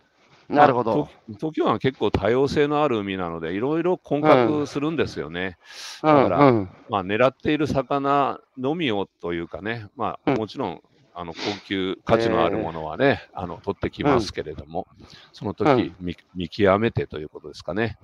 [0.50, 1.08] なるほど。
[1.36, 5.58] 東京湾は結構多様性のある海なので、いろいろ混獲するんですよね。
[6.04, 10.82] うん、だから、うん、まあ、狙っている魚のみをというかね、まあ、もちろん、
[11.14, 14.88] あの高級価値のあるものはね、えー、あの取ってきますけれども、
[15.34, 17.98] その時、見見極めてということですかね。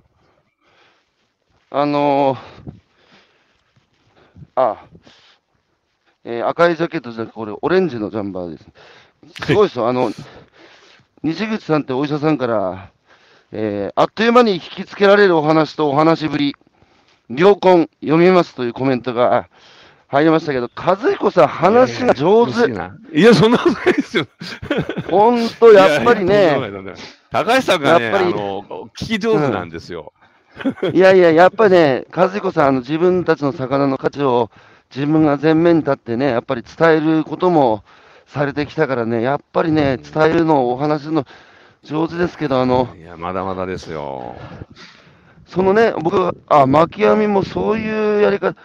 [1.71, 2.39] あのー、
[4.55, 4.85] あ、
[6.25, 8.67] えー、赤いジャケットじゃなくて、これ、オレンジのジャンバーです。
[9.45, 9.87] すごいですよ。
[9.87, 10.11] あの、
[11.25, 12.91] 西口さんってお医者さんから、
[13.51, 16.55] えー、あっという間に引きつけられるお話とお話ぶり、
[17.29, 19.49] 良婚読みますというコメントが
[20.07, 22.71] 入りましたけど、和彦さん、話が上手。
[23.11, 24.27] いや、そんなことないですよ。
[25.09, 26.55] 本当、やっぱりね。
[27.31, 28.61] 高橋さんがね、やっぱりあの
[28.95, 30.13] 聞き上手なんですよ。
[30.83, 34.51] うん、いやいや、やっぱりね、和彦さん、あの自分たちの魚の価値を
[34.95, 37.83] 自分が前面に立ってね、やっぱり伝えることも
[38.27, 41.25] されてきたからね、やっぱりね、伝えるの、お話すの
[41.83, 44.35] 上手ですけど、あの、いや、まだまだですよ。
[45.45, 48.57] そのね、僕は、あ、巻き網もそういうやり方、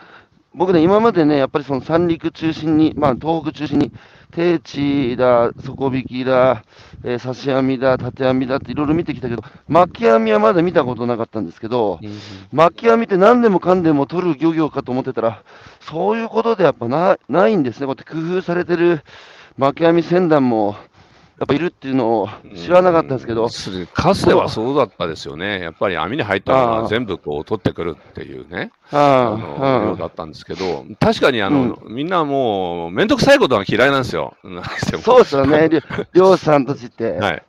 [0.54, 3.92] 僕ね、今までね、やっぱりその三陸中心に、まあ、東北中心に、
[4.30, 6.64] 定置だ、底引きだ、
[7.04, 12.18] えー、刺し網だ、縦網だっていろいろ見てきたけど、巻き網はまだ見たことなかったんですけど、うん、
[12.52, 15.42] 巻き網って何でもかんでも取る漁業かと思ってたら、
[15.80, 19.02] そういうことでやっぱなないんですね、こうやって工夫されてる
[19.60, 20.74] 巻き網船団も
[21.38, 23.46] やっぱいるっていうのを知らなかったんですけど、
[23.92, 34.34] かつてはそうだったですよね、やっぱり網に入ったものは全部こう取ってくるっていうね、あのようだったんですけど、確かにあの、うん、みんなもう、面倒くさいことは嫌いなんですよ、
[35.04, 35.68] そうですよね、
[36.14, 37.12] 漁師さんたちって。
[37.20, 37.42] はい。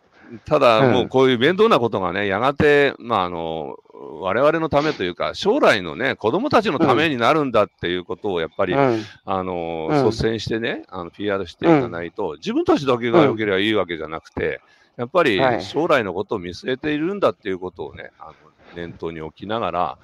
[0.46, 3.78] ただ、もうこういう面倒なことがね、やがて、まあ、あの、
[4.22, 14.62] 我々のためというか、将来のね、子供たちのためになるんだっていうことをやっぱり、うん、あの、うん、率先してね、あの、PR していかないと、うん、自分たちだけが良ければいいわけじゃなくて、
[14.98, 18.34] やっぱり将来のことを見据えているんだっていうことをね、あの
[18.76, 19.98] 念頭に置きながら、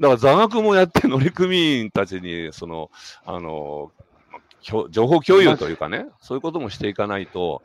[0.00, 2.90] だから座学もやって乗組員たちに、その、
[3.24, 3.92] あの、
[4.90, 7.62] 情報共有というかね、そういうこともしていかないと、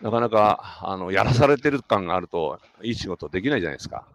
[0.00, 4.06] なかなか、あの、やらされてる感があると、いい仕事できないじゃないですか。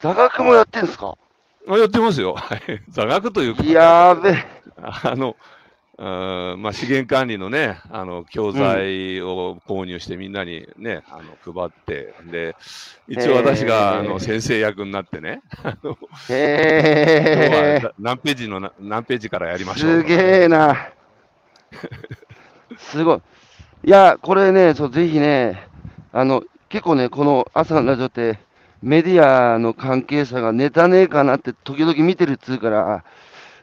[0.00, 1.16] 座学もやってんですか？
[1.68, 2.36] あやってますよ。
[2.88, 3.62] 座学というか。
[3.64, 4.34] やべ
[4.76, 5.36] あの、
[5.98, 12.56] あまあ、資源管理のね、あの、教材を購入してみんなにね、あの、配って、で、
[13.06, 15.42] 一応私が、あの、先生役になってね、
[16.30, 20.00] へ何ページの、何ページからやりましょう。
[20.00, 20.88] すげえな。
[22.78, 23.20] すごい。
[23.84, 25.68] いや、これね、そうぜひね、
[26.12, 28.38] あの、結構ね、この朝のラジオって、
[28.82, 33.04] メディアの関係者がネタねえかなって時々見てるっつうから、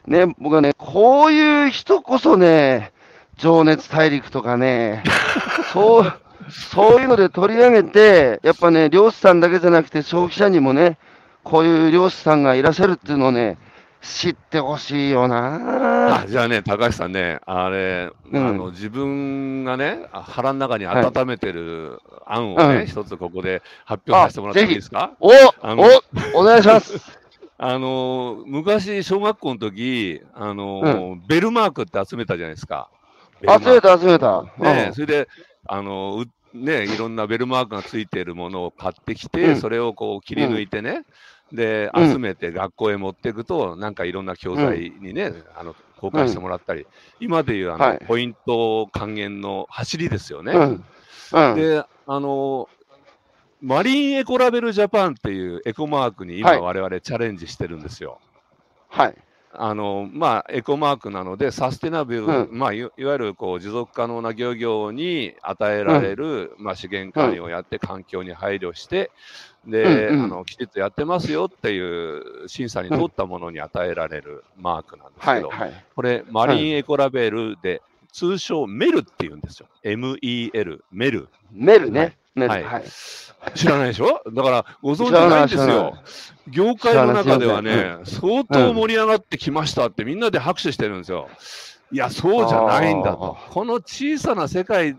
[0.06, 2.92] ね、僕はね、こういう人こそね、
[3.36, 5.02] 情熱大陸とかね、
[5.72, 6.12] そう、
[6.50, 10.98] そういうので取り上げて、やっぱね、漁師さんだけじゃなくて消費者にもね、
[11.42, 13.58] こういう漁師さんがいらっしゃるっていうのをね、
[14.00, 16.22] 知ってほしいよな。
[16.22, 25.12] あじゃあね、高橋さんね、あれ、うん、あの自分がね、腹の中に温めてる案をね、はい、一つここで発表させてもらっていいですか？
[25.20, 25.28] お
[26.36, 27.18] おお願いします。
[27.60, 32.88] あの昔、小学校の時あの、うん、ベルマークって集めたじゃないですか。
[33.42, 34.44] 集めた、集めた。
[34.58, 35.28] ね、それで、
[35.66, 41.02] あのね、いろんなベルマークがついているものを買ってきて、うん、それをこう切り抜いてね、
[41.52, 46.86] で、集めて学校へ持っていくと、なんかいろんな教材にね、あの、公開してもらったり、
[47.20, 50.52] 今でいうあの、ポイント還元の走りですよね。
[51.54, 52.68] で、あの、
[53.60, 58.20] マリンエコラベルジャパンっていうエコマークに今我々チャレンジしてるんですよ。
[58.88, 59.16] はい。
[59.52, 69.10] あのまあ、エコマークなので、サステナブル、うん、まあ、いわゆるこう持続可能な漁業に与えられる、うん、まあ、資源管理をやって、環境に配慮して、
[69.66, 77.82] で、うんうん、あのきちっとやってますよっていう審査に通ったものに与えられるマークなんですけど、はいはい、これ、マリンエコラベルで、
[78.12, 79.68] 通称メルっていうんですよ。
[79.84, 81.28] MEL、メル。
[81.52, 82.00] メルね。
[82.00, 82.16] はい。
[82.46, 82.84] はい、
[83.54, 84.22] 知らないでしょ？
[84.32, 85.94] だから、ご存知ないんですよ。
[86.48, 91.28] 業界の中ではね、相当盛り上がってきましたってみんなで拍手してるんですよ。
[91.90, 93.36] いや、そうじゃないんだと。
[93.50, 94.96] この小さな世界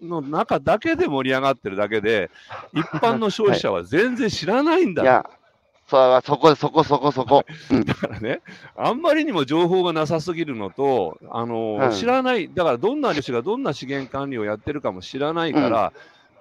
[0.00, 2.30] の中だけで盛り上がってるだけで、
[2.72, 5.02] 一般の消費者は 全然知らないんだ。
[5.02, 5.24] いや、
[5.86, 7.12] そうそこそこそこ。
[7.12, 7.44] そこ。
[7.86, 8.40] だからね、
[8.76, 11.90] あんまりにも情報がなさすぎるのと、あの、うん。
[11.92, 15.92] 知らない、だからどんな漁師がどんな資源管理をやってるかも知らないから、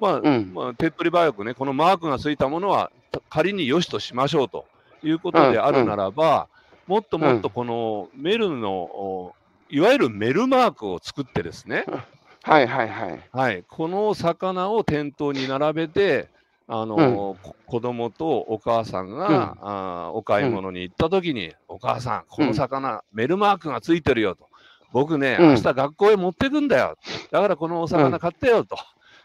[0.02, 4.66] まあ、うんまあ、手っ取り早くね、このマークがついたものはた仮に良しとしましょうと
[5.04, 6.48] いうことであるならば、
[6.88, 9.36] もっともっとこのメルの、お
[9.70, 11.86] いわゆるメルマークを作ってですね、
[12.44, 13.22] はいはいはい。
[13.32, 16.30] はい、この魚を店頭に並べて、
[16.68, 24.50] あのこ子供とお母さんが、うんあーお買い物に行った時に、お母さん、この魚、メルマークがついてるよと。
[24.92, 26.98] 僕ね、うん明日学校へ持ってくんだよ。
[27.30, 28.78] だからこのお魚買ってよと。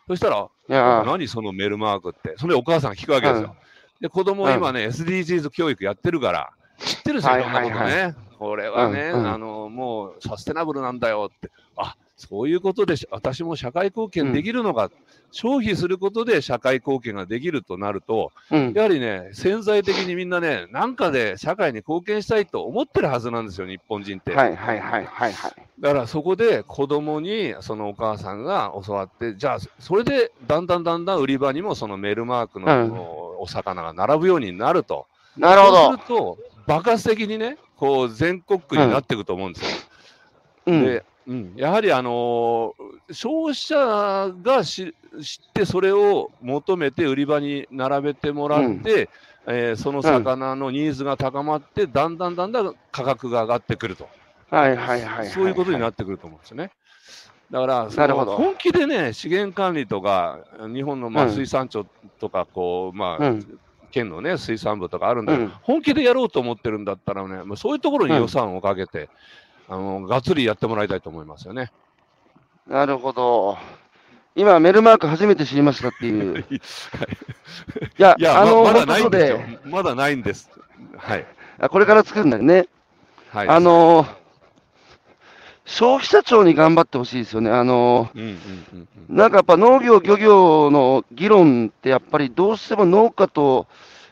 [0.08, 0.48] そしたら、
[1.04, 2.34] 何そのメルマークって。
[2.36, 3.56] それでお母さんが聞くわけですよ。
[4.00, 8.14] で、子供今ね、SDGs 教育やってるから、知ってるんですよ、はいいろんなことね。
[8.38, 11.50] はいこれはね、うんうんあの、もうサステナブルなんだよって。
[11.76, 14.90] あ、そういうことでし私も社会貢献できるのか、
[15.32, 24.34] 消費することで社会貢献ができるとなると、うんやはりね、潜在的にみんなね、なんかで社会に貢献したいと思ってるはずなんですよ、日本人って。
[24.34, 25.52] はいはいはいはいはい。
[25.78, 35.06] だからそこで子供にそのお母さんが教わって、じゃあそれでだんだんだんだん売り場にもそのメルマークの、うんおお魚が並ぶようになると。
[35.36, 36.00] なるほどそうす。
[36.00, 39.68] ると、爆発的にね、こう全国区になっていくと思うんですよ。
[40.66, 40.84] うん。
[40.84, 49.08] で、うん、やはりあのー消費者がし知ってそれを求めて売り場に並べてもらって、
[49.46, 54.08] えーその魚のニーズが高まって、だんだんだんだん価格が上がってくると。
[54.50, 55.26] はいはいはいはい。
[55.28, 56.70] そういうことになってくると思うんですよね。
[57.50, 60.40] だから、そのなるほど本気でね、資源管理とか、
[60.74, 61.86] 日本のまあうん水産庁
[62.18, 63.58] とか、こう、まあ、うん
[63.90, 69.08] 県のね、水産部とかあるんだけど、うん本気でやろうと思ってるんだったらね、もうそういうところに予算をかけて、
[69.68, 71.72] あの、がっつりやってもらいたいと思いますよね。
[72.66, 73.58] なるほど。
[74.34, 76.44] 今、メルマーク初めて知りましたっていう。
[76.50, 76.60] い
[77.96, 79.60] や、いや、あの、ままだないんですよで、。
[79.64, 80.50] まだないんです。
[80.96, 81.26] はい。
[81.58, 82.68] あこれから作るんだよね。
[83.30, 83.48] はい。
[83.48, 84.06] あ、の、
[85.66, 87.50] 消費者庁に頑張ってほしいですよね。
[87.50, 88.08] あの。
[89.08, 93.66] なんかやっぱ農業、漁業の議論ってやっぱりどうしても農家と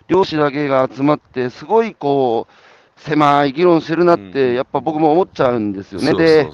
[0.08, 6.12] 漁師だけが集まって、すごいこう、狭い議論してるなっうんて、やっぱ僕も思っちゃうんですよね。
[6.14, 6.48] で。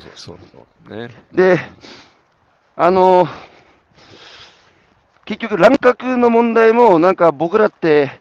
[1.33, 1.61] で、
[2.77, 3.27] あの、
[5.25, 8.21] 結局、乱獲の問題も、なんか僕らって、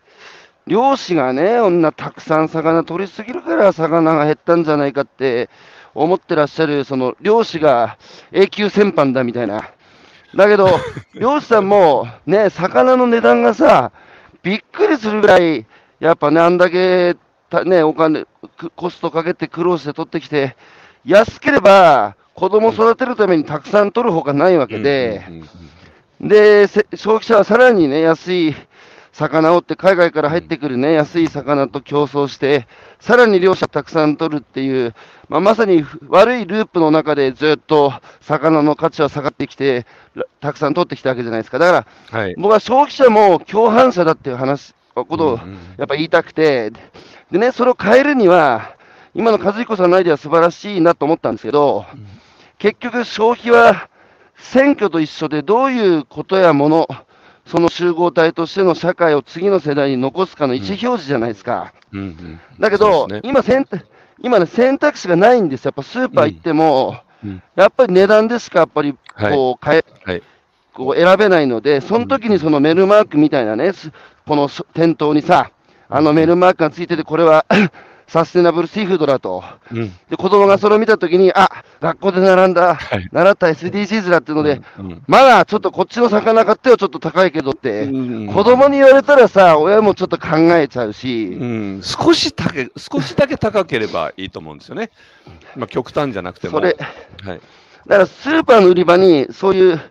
[0.69, 5.49] 漁師がね、こんなたくさん魚取りすぎるから魚が減ったんじゃないかって
[5.95, 7.97] 思ってらっしゃる、その漁師が
[8.31, 9.71] 永久戦犯だみたいな。
[10.35, 10.69] だけど、
[11.19, 13.91] 漁師さんもね、魚の値段がさ、
[14.43, 15.65] びっくりするぐらい、
[15.99, 17.15] やっぱね、あんだけ
[17.49, 20.55] たね、お金、くコストかけて苦労して取ってきて、
[21.03, 25.23] 安ければ子供育てるためにたくさん取るほかないわけで、
[26.21, 28.55] で、せ消費者はさらにね、安い
[29.19, 32.67] 魚をって海外から入ってくるね、安い魚と競争して、
[33.01, 34.95] さらに漁師はたくさん取るっていう、
[35.27, 41.59] まあ、まさに悪いループの中でずっと魚の価値は下がってきて、らたくさん取ってきたわけじゃないですか。
[41.59, 42.35] だから、はい。
[42.37, 45.39] 僕は消費者も共犯者だっていう話、ことを
[45.77, 46.71] やっぱ言いたくて、
[47.29, 48.75] でね、それを変えるには、
[49.13, 51.85] 今の和彦さんのアイデアは素晴らしいなと思ったんですけど、
[52.57, 53.89] 結局消費は
[54.37, 56.87] 選挙と一緒でどういうことやもの、
[57.49, 61.73] その集合体としての社会を次の世代に残すかの意思表示じゃないですか。
[61.91, 62.39] うんうん。
[62.59, 63.21] だけど、ね。
[63.23, 63.87] 今選択、
[64.21, 65.69] 今ね、選択肢がないんですよ。
[65.69, 67.41] やっぱスーパー行っても、うん。
[67.55, 69.33] やっぱり値段でしかやっぱりはい。
[69.33, 70.23] こう変え、はい。
[70.73, 73.91] こう選べないので、その時にそのメルマークみたいなね、す
[74.27, 75.51] このそ店頭にさ、
[75.89, 77.47] あのメルマークがついてて、これは
[78.09, 79.43] サステナブルシーフードだと。
[79.71, 94.89] うんで、子供がそれを見たときに、あ、学校で並んだ、はい習った SDGs だっていうので、うんまだちょっとこっちの魚買ってよ、ちょっと高いけどって、うん子供に言われたらさ、親もちょっと考えちゃうし、うん、少しだけ、少しだけ高ければいいと思うんですよね。
[95.55, 96.57] まあ、極端じゃなくても。
[96.57, 96.75] それ、
[97.23, 97.41] はい。
[97.87, 99.81] だからスーパーの売り場に、そういう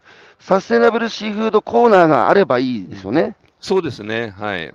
[0.40, 3.37] サステナブルシーフードコーナーがあればいいですよね。
[3.61, 4.35] そうですね。
[4.38, 4.74] はい。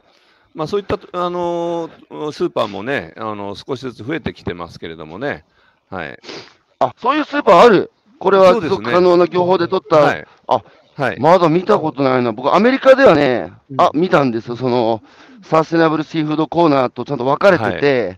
[0.53, 5.45] まあ、そういった、あのースーパーもね、あの少しずつ増えてきてますけれどもね。
[5.89, 6.19] はい。
[6.79, 7.91] あ、そういうスーパーある？
[8.19, 10.25] これは持続可能な情報で取った、はい。
[10.47, 10.63] あ、
[10.95, 11.19] はい。
[11.19, 12.31] まだ見たことないな。
[12.33, 14.55] 僕、アメリカではね、あ、見たんですよ。
[14.55, 15.01] その、
[15.41, 18.17] サステナブルシーフードコーナーとちゃんと分かれてて、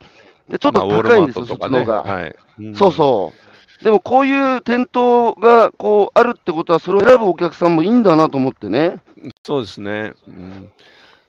[0.50, 1.78] で、ちょっと高いんですよ、マートとかね。
[1.78, 2.04] そっちの方が。
[2.04, 2.36] はい。
[2.60, 3.34] うんそうそ
[3.82, 3.84] う。
[3.84, 8.98] でも、こういう店頭が、こう、あるってことは、それを選ぶお客さんもいいんだなと思ってね。
[9.44, 10.14] そうですね。
[10.28, 10.72] うん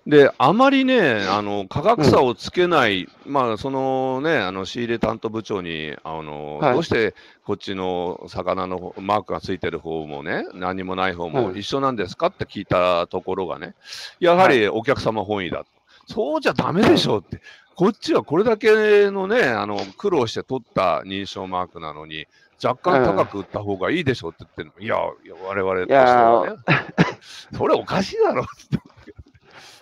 [0.06, 7.14] で、あまりね、あの価格差をつけない、まあ、そのね、あの仕入れ担当部長に、あのはいどうして
[7.44, 13.74] こっちの魚の方マークがついてる方もね、何もない方もはい一緒なんですかって聞いたところがね、
[14.20, 15.66] やはりお客様本位だと。
[16.06, 17.40] そうじゃダメでしょって。
[17.74, 22.26] こっちはこれだけのね、あの、苦労して取った認証マークなのに、
[22.62, 24.72] 若干高く売った方がいいでしょって言ってるの。
[24.78, 27.58] うん、いや、いや我々としてはね。
[27.58, 28.95] それおかしいだろって。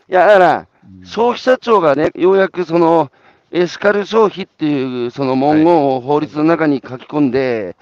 [0.09, 0.67] いや、だから、
[1.05, 3.11] 消費者庁がね、ようやくその、
[3.51, 7.77] エシカル消費っていうその文言を法律の中に書き込んで、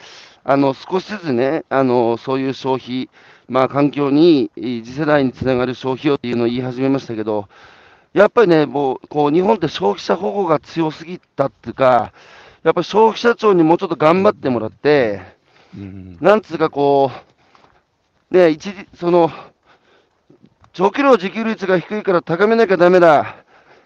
[0.45, 3.09] はい、あの少しずつね、あのそういう消費、
[3.49, 7.49] まあ、環境に、次世代につながる消費をっていうのを言い始めましたけど、
[8.12, 12.12] やっぱりね、もうこう日本って消費者保護が強すぎたっていうか、
[12.62, 15.23] やっぱり消費者庁にもうちょっと頑張ってもらって、
[15.75, 17.11] うん、なんつうかこ
[18.31, 19.31] う、ね、一時、その、
[20.73, 23.37] 長期量自給率が低いから高めなきゃだめだ。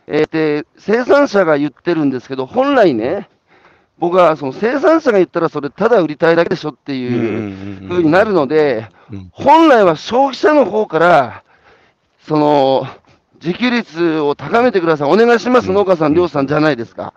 [0.07, 3.29] えー、で、生産者が言ってるんですけど、本来ね、
[3.99, 8.89] 僕はその生産者が言ったらそれただ売りたいだけでしょっていうふうになるので、
[9.33, 11.45] 本来は消費者の方から、
[12.27, 12.87] その、
[13.43, 15.13] 自給率を高めてください。
[15.13, 17.15] お願いします、農家さん、漁師さんじゃないですか。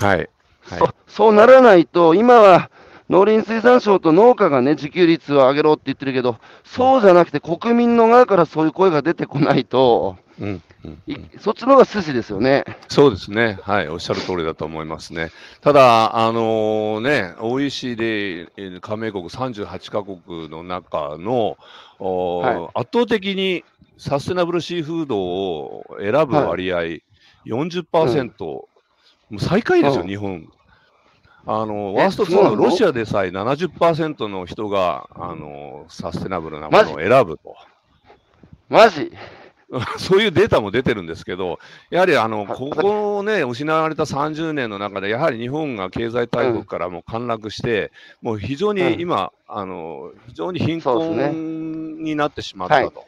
[0.00, 0.16] はい。
[0.16, 2.70] はい、そそうならないと、今は
[3.08, 12.64] 農林水産省と農家がね、自給率を上げろって言ってるけど、そうじゃなくて国民の側からそういう声が出てこないと、うんうんうん、そっちの方が筋ですよね。
[12.88, 13.58] そうですね。
[13.62, 13.88] はい。
[13.88, 15.32] おっしゃる通りだと思いますね。
[15.60, 18.48] ただ、あのー、ね、OECD
[18.80, 21.56] 加盟国38カ国の中の、
[21.98, 23.64] はい、圧倒的に
[23.96, 27.02] サステナブルシーフードを選ぶ割合、はい、
[27.46, 28.66] 40%、うん、も
[29.32, 30.48] う最下位ですよ、日本。
[31.50, 37.56] あのワースト2のロシアでさえ70%の人があのサステナブルなものを選ぶと。
[38.68, 39.10] マジ？
[39.98, 41.58] そういうデータも出てるんですけど、
[41.90, 47.92] やはりあのここね、失われた30年の中で、やはり日本が経済大国からも陥落して、
[48.22, 53.04] うん、もう非常に今、うん、あの非常に貧困になってしまったと。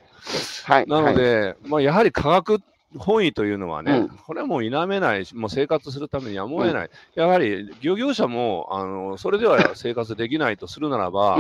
[0.64, 2.60] はい、なので、はい、まあ、やはり科学
[2.96, 11.38] 本意というのはね、うん、これはもう否めないし、もう生活するためにやむを得ない、やはり漁業者もあのそれでは生活できないとするならば、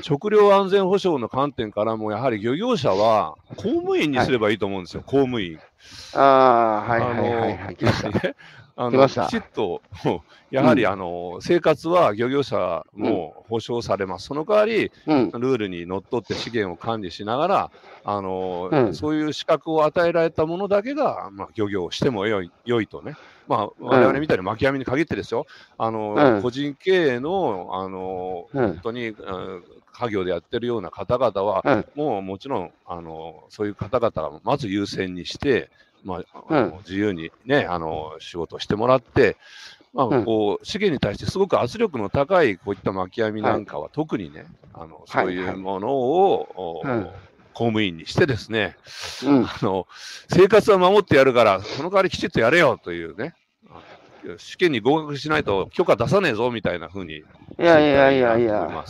[0.00, 5.58] 食料安全保障の観点からも、やはり漁業者は公務員にすればいいと思うんですよ、はい、公務員。
[6.14, 7.76] ああ、はいはいはい、はい。
[8.76, 9.82] あのきちっと、
[10.50, 14.26] やはり、あの生活は漁業者も保障されます。
[14.26, 17.70] その代わり、うん、ルールにのっとって資源を管理しながら、
[18.04, 23.16] あの、うん、そういう資格を与えられたものだけが、まあ、漁業をしてもよいよいとね。
[23.46, 25.46] まあ、我々みたいに巻き網に限ってですよ、
[25.78, 29.14] あの、個人経営の、あの、本当に、
[29.92, 35.70] 家業でやってるような方々は、もうもちろん、あの、そういう方々がまず優先にして、
[36.04, 39.36] まあ、あの自由にね、あの、仕事をしてもらって、
[39.92, 46.74] まあ、こう、資源に対してすごく圧力の高いこういった巻き網なんかは特にね、あの、そういうものを、
[47.54, 48.76] 公務員にしてですね、
[49.24, 49.86] うん、あの
[50.28, 53.34] 生活は守ってやるから、その代わりきちっとやれよというね、
[54.38, 57.22] 試験に合格しないと許可出さねえぞみたいなふうに、い
[57.58, 58.84] やいやいやいや、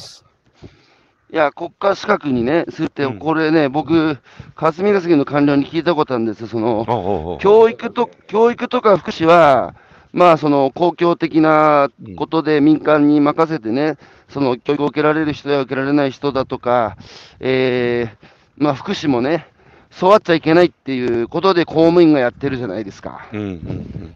[1.35, 4.19] いや、国家資格にね、するって、これね、僕、
[4.55, 9.75] 霞が関の官僚に聞いたことあるんですよ、その、教育と、教育とか福祉は、
[10.13, 13.97] まあ、その公共的なことで民間に任せてね、
[14.29, 16.97] その教育を受けられる人や受けられない人だとか、
[17.41, 19.49] えー、まあ、福祉もね、
[19.91, 23.27] 育っちゃいけないっていうことで公務員がやってるじゃないですか。
[23.33, 24.15] うんうんうん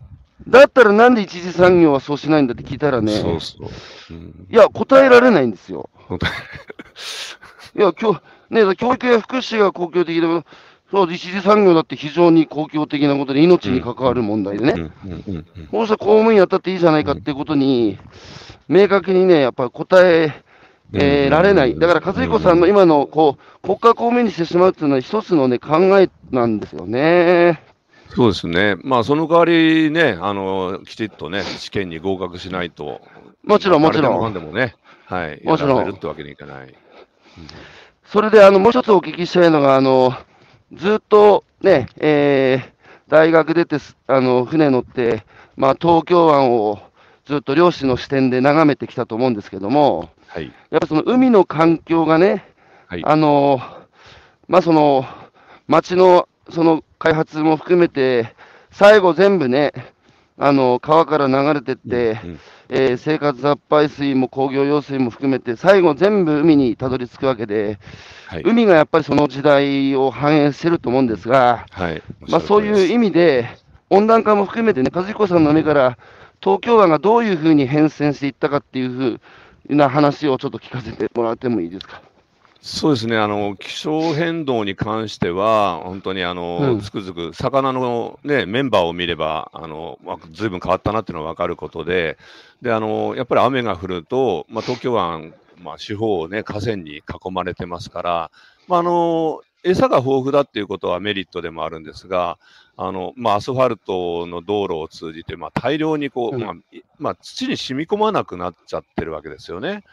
[0.49, 3.69] だったらなんで一次産業はそうしないんだって聞いたらね、そうそう。
[4.11, 5.91] うん、いや、答えられないんですよ。
[7.77, 7.81] い。
[7.81, 8.17] や、教
[8.51, 10.45] ね、教育や福祉が公共的でも、
[10.91, 14.91] そう一次産業だって非常に公共的なことで命に関わる問題でね、
[15.71, 17.99] こうした公務員やったっていいじゃないかっていうことに、
[18.69, 20.45] 明確にね、やっぱり答え
[20.95, 21.79] えー、られない。
[21.79, 27.63] だから、和彦さんの今の、こう、国家公務員にしてしまうっていうのは一つのね、考えなんですよね。
[28.15, 28.77] そうですね。
[28.83, 33.01] まあ、その代わりね、あの、きちっとね、試験に合格しないと。
[33.45, 34.31] もちろん、もちろん。
[34.31, 34.75] んでもね、
[35.07, 35.41] はい。
[35.45, 35.87] もちろん。
[35.87, 36.67] るってわけにいかない。
[36.67, 36.75] うん、
[38.05, 40.15] それで、あの、もう一つお聞きしたいのが、あの、
[40.73, 45.25] ずっとね、えー、大学出て、あの、船乗って、
[45.57, 46.81] まあ、東京湾を
[47.27, 52.45] ずっと漁師の視点で眺めてきたと思うんですけども、はい、やっぱその海の環境がね、
[52.87, 53.61] はい、あの、
[54.47, 55.07] まあ、その、
[55.67, 58.35] 町のその開発も含めて、
[58.71, 59.73] 最後全部ね、
[60.37, 67.79] あの川から流れてって、うんうん、えー、生活雑排水も工業用水も含めて、最後全部海にたどり着くわけで、
[68.27, 73.49] はい、海がやっぱりその時代を反映してると思うんですが、はい、まあ、そういう意味で、
[73.91, 75.99] 温暖化も含めてね、和彦さんの目から、
[76.41, 79.21] 東京湾がどういうふうに変遷していったかっていうふ
[79.71, 82.01] うな話をちょっと聞かせてもらってもいいですか？
[82.61, 83.17] そうですね。
[83.17, 89.99] あの、気象変動に関しては、本当にあの、うん、つくづく、魚の、ね、メンバーを見れば、あの
[90.33, 92.19] ずいぶん変わったなっていうのが分かることで、
[92.61, 98.31] であのやっぱり雨が降ると、まあ、東京湾、まあ、四方ね、河川に囲まれてますから、
[98.67, 102.39] まあ、あの餌が豊富だっていうことはメリットでもあるんですが、
[102.77, 106.55] あのまあ、アスファルトの道路を通じて、まあ、大量にこう、うん、まあ
[106.99, 109.85] まあ、土に染み込まなくなっちゃってるわけですよね。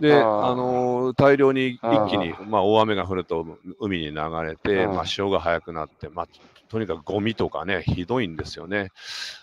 [0.00, 6.28] で、あの大量に一気に、まあ、大雨が降ると海に流れて、まあ、潮が速くなって、まあ、
[6.68, 8.90] とにかくゴミとかね、ひどいんですよね。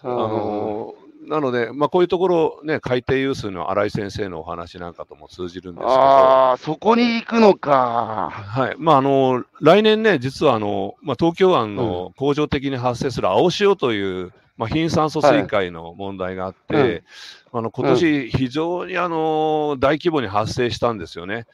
[0.04, 0.94] あの
[1.28, 8.32] なので、まあ、こういうところ、ね、海底湧水の新井先生のお話なんかとも通じるんですけど、あそこに行くのか。
[8.34, 8.76] はい。
[8.78, 16.92] まあ、あの来年ね、実はあの、まあ、東京湾の恒常的に発生する青潮という、まあ、貧酸素水害の問題があって、はい。
[16.92, 17.04] うん。
[17.54, 21.46] あの今年非常にあの大規模に発生したんですよね。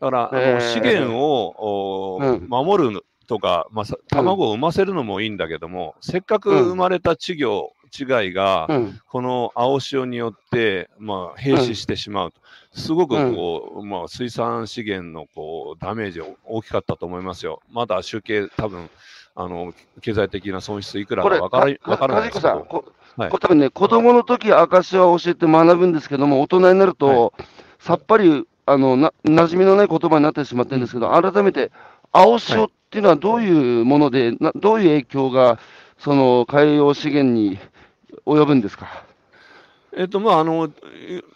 [0.00, 8.68] だから、あの資源を、守るとか、まあ、卵を産ませるのもいいんだけども、せっかく生まれた稚魚、稚貝が、
[9.08, 12.40] この青潮によって、まあ、閉止してしまうと。
[12.72, 17.60] すごくこう、まあ、水産資源のこうダメージ大きかったと思いますよ。
[17.72, 18.90] まだ集計、多分
[19.34, 19.72] あの
[20.02, 22.84] 経済的な損失いくらか分からからないですけど。
[23.16, 27.46] はい、多分ね、子供の時証は教えて学ぶんですけども、大人になると、はい、
[27.78, 31.70] さっぱりあのな馴染みのない言葉になってしまってるんですけど、改めて、
[32.12, 35.58] 青潮っていうのはどういうもので、などういう影響が、
[35.98, 37.58] その海洋資源に
[38.26, 39.04] 及ぶんですか？
[39.98, 40.70] えっとまああの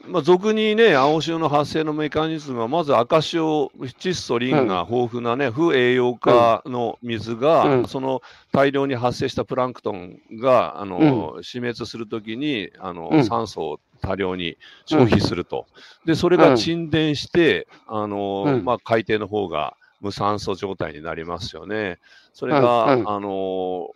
[0.06, 8.20] まあ、俗にね、青潮の発生のメカニズムは、まず赤潮、窒素、リンが豊富なね、不栄養化の水が、その
[8.52, 15.66] 大量に発生したプランクトンがあの、死滅するときにあの、酸素を多量に消費すると、
[16.04, 21.98] でそれが沈殿して、あのまあ、海底の方が無酸素状態になりますよね。
[22.34, 23.88] それが、あの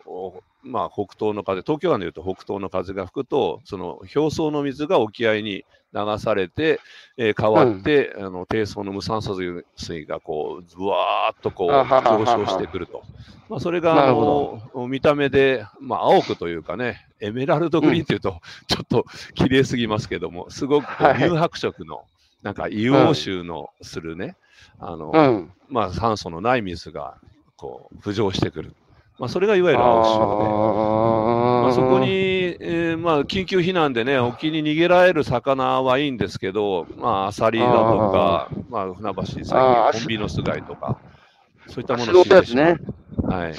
[0.64, 6.80] まあ、北東の風、東京湾でいうと北東の風が吹くと、その表層の水が沖合に流されて、
[7.16, 9.36] えー、変わって、うん、あの低層の無酸素
[9.76, 13.02] 水がこう、ずわーっとこう上昇してくると。
[13.48, 18.36] まあ、それがあの見た目で、まあ、青くというかね、エメラルドグリーンというと、うん、
[18.66, 19.04] ちょっと
[19.34, 22.04] 綺麗すぎますけども、すごく乳白色の、
[22.42, 24.36] なんか硫黄臭のするね、
[24.80, 27.18] うん、あの、まあ、酸素のない水が
[27.56, 28.74] こう浮上してくる。
[29.18, 30.48] まあ、それがいわゆる青潮で、
[31.62, 32.08] まあ、そこに、
[32.60, 37.72] えーまあ、緊急避難でね、沖に逃げられる魚はいいんですけど、まあ、アサリだと
[38.10, 40.98] か、まあ、船橋、最近、コンビノス貝とか、
[41.68, 42.78] そういったものをですね。
[43.22, 43.54] はい。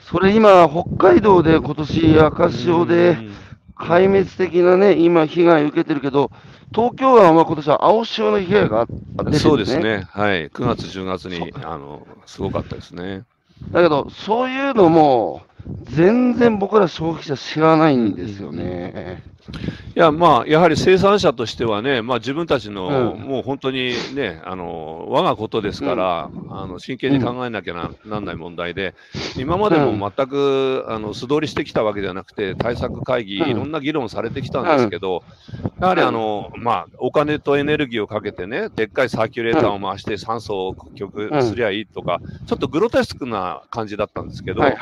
[0.00, 3.18] それ今、北海道で今年赤潮で
[3.76, 6.32] 壊滅的なね、今、被害を受けてるけど、
[6.74, 10.08] 東京湾は今年は青潮の被害が出てる、ね、そうですね。
[10.10, 10.48] はい。
[10.48, 13.24] 9月、10月に、あの、すごかったですね。
[13.72, 15.42] だけど、そういうのも、
[15.82, 19.22] 全然僕ら消費者知らないんですよね。
[19.96, 28.94] いや、まあ、やはり生産者としてはね、まあ、自分たちの、うん、もう本当にね、あの我がことですから、うん、あの真剣に考えなきゃならない問題で、
[29.36, 35.22] 今までも全く、あの素通りしてきたわけじゃなくて、対策会議、いろんな議論されてきたんですけど、
[35.80, 44.76] やはりあの、まあ、お金とエネルギーをかけてね、でっかいサーキュレーターを回して酸素を供給すりゃいいとか、ちょっとグロテスクな感じだったんですけど、はい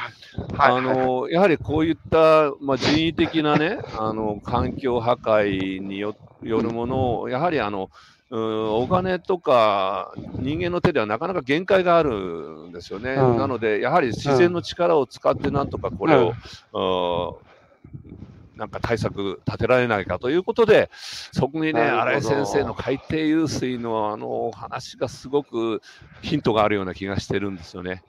[0.56, 7.90] あのやはりこういった、まあ、人為的なね、あの環境破壊によるものを、やはりあの、
[8.30, 13.12] お金とか人間の手ではなかなか限界があるんですよね。
[13.12, 16.34] うん、なので、やはり自然の力を使ってなんとかこれを、
[16.72, 20.90] うん、なんか対策立てられないかということで、
[21.32, 25.80] そこにね、新井先生の海底湧水のあの話がすごく
[26.22, 28.02] ヒントがあるような気がしてるんですよね。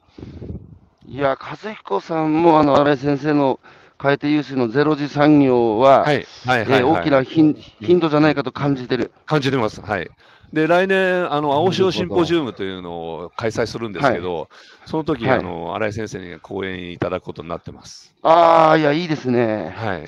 [1.08, 3.60] いや、和彦さんも、あの、新井先生の
[4.00, 9.12] 海底湧水のゼロ次産業は、はいはいはい、大きなヒンヒントじゃないかと感じてる。
[9.26, 9.82] 感じてます。
[9.82, 10.10] はい。
[10.54, 14.48] で、来年、あの、青潮シンポジウムというのを開催するんですけど、はい、
[14.86, 18.16] その時、はい、あの、新井先生に講演いただくことになってます。
[18.24, 19.76] ああ、いや、いいですね。
[19.76, 20.06] はい。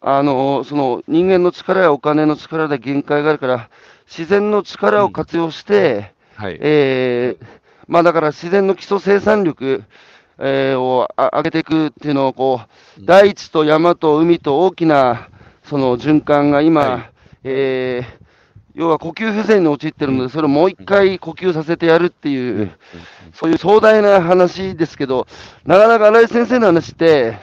[0.00, 3.68] あの、その、人間の力やお金の力で限界があるから、
[4.06, 6.58] 自然の力を活用して、うん、はい。
[6.60, 7.46] えー、
[7.88, 9.84] まあだから自然の基礎生産力、
[10.38, 12.60] えー、を上げていくっていうのをこ
[12.98, 15.28] う、大地と山と海と大きな
[15.64, 17.10] その循環が今、はい、
[17.44, 18.28] えー、
[18.74, 22.70] 要は呼吸不全に陥ってるので、それをもう一回呼吸させてやるっていう、
[23.34, 25.26] そういう壮大な話ですけど、
[25.66, 27.36] なかなか新井先生の話って、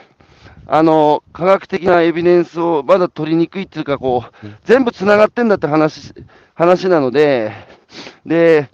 [0.68, 6.14] あの、科学的なエビデンスをまだ取りにくいっていうか、こう、全部繋がってんだって話、
[6.56, 7.52] 話なので、
[8.26, 8.70] で、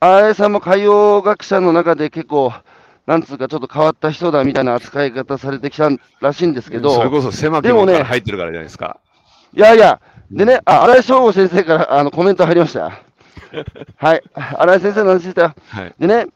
[0.00, 2.52] 新井さんも海洋学者の中で結構、
[3.08, 5.88] なんつうかちょっと変わった人だみたいな扱い方されてきた
[6.20, 9.00] らしいんですけど、それこそ狭き門から入ってるからじゃないですか。
[9.54, 9.98] いやいや、
[10.30, 13.00] でね、あ、新井翔吾先生からあのコメント入りました。
[13.96, 15.54] はい、新井先生の話でしたよ。
[15.70, 15.94] はい。
[15.98, 16.26] でね、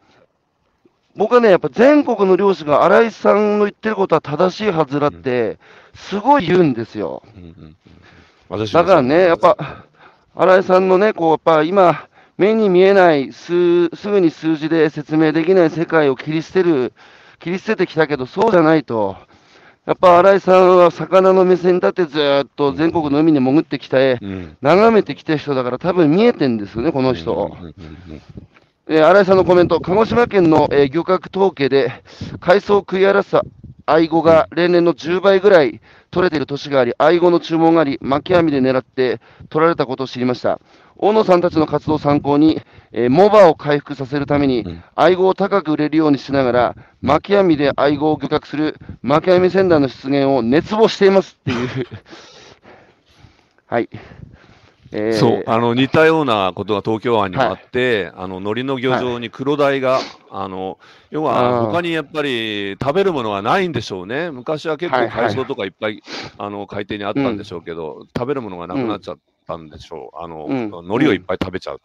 [1.15, 5.59] 僕はね、やっぱ全国の漁師が新井さんの言ってることは正しいはずだって、
[5.95, 7.23] すごい言うんですよ。
[7.37, 7.77] うんうんうん
[8.73, 9.87] だからね、やっぱ、
[10.35, 12.07] 新井さんのね、こう、やっぱ今、
[12.39, 16.93] 目に見えない、すすぐに数字で説明できない世界を切り捨てる、
[17.39, 19.17] 切り捨ててきたけど、そうじゃないと。
[19.85, 24.57] やっぱ新井さんは魚の目線に立ってずーっと全国の海に潜ってきて、うん。
[24.63, 27.57] 眺めてきた人だから多分見えてんですよね、この人。
[28.89, 32.03] えー新井さんのコメント、鹿児島県の、えー漁獲統計で、
[32.41, 33.43] 海藻を食い荒らした
[33.87, 35.81] 愛護が例年の10倍ぐらい
[36.13, 40.61] 取れている年があり、愛護の注文があり、巻き網で狙って取られたことを知りました。
[40.97, 42.61] 大野さんたちの活動を参考に、
[42.93, 51.87] えーモバを回復させるためにうん、愛護を高く売れるようにしながら、巻き網で愛護を漁獲する巻き網船団の出現を熱望していますっていう。
[53.67, 53.89] はい。
[54.93, 55.13] えー。
[55.15, 60.79] そう、あの似たようなことが東京湾にもあって、あの海苔の漁場に黒鯛が、あの
[61.11, 65.25] 要は他にやっぱり食べるものがないんでしょうね、昔は結構はいはい。
[65.35, 66.03] 海藻とかいっぱい、
[66.39, 70.71] あの海底にあったんでしょうけど、食べるものがなくなっちゃったんでしょう、あのうん。
[70.73, 71.81] 海苔をいっぱい食べちゃう。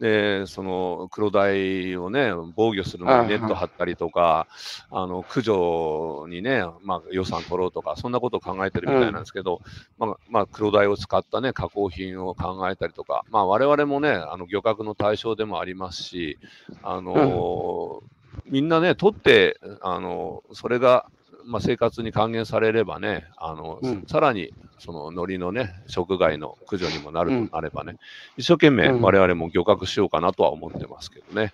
[0.00, 4.46] で、その黒鯛をね、防御するのにネット張ったりとか、
[4.90, 9.60] あの駆除にね、まあ、予算取ろうとか、そんなことを考えてるみたいなんですけど、
[9.98, 16.38] まあ、まあ、黒鯛を使ったね、加工品を考えたりとか、まあ、我々もね、あの漁獲の対象でもありますし、
[16.82, 21.06] あのーみんなね、取って、あのそれが、
[21.46, 27.96] まあ、生活に還元されればね、あのうんさらにその海苔のね、食害の駆除にもなるうんとなればね、
[28.36, 31.52] 一生懸命うん我々も漁獲しようかなとは思ってますけどね。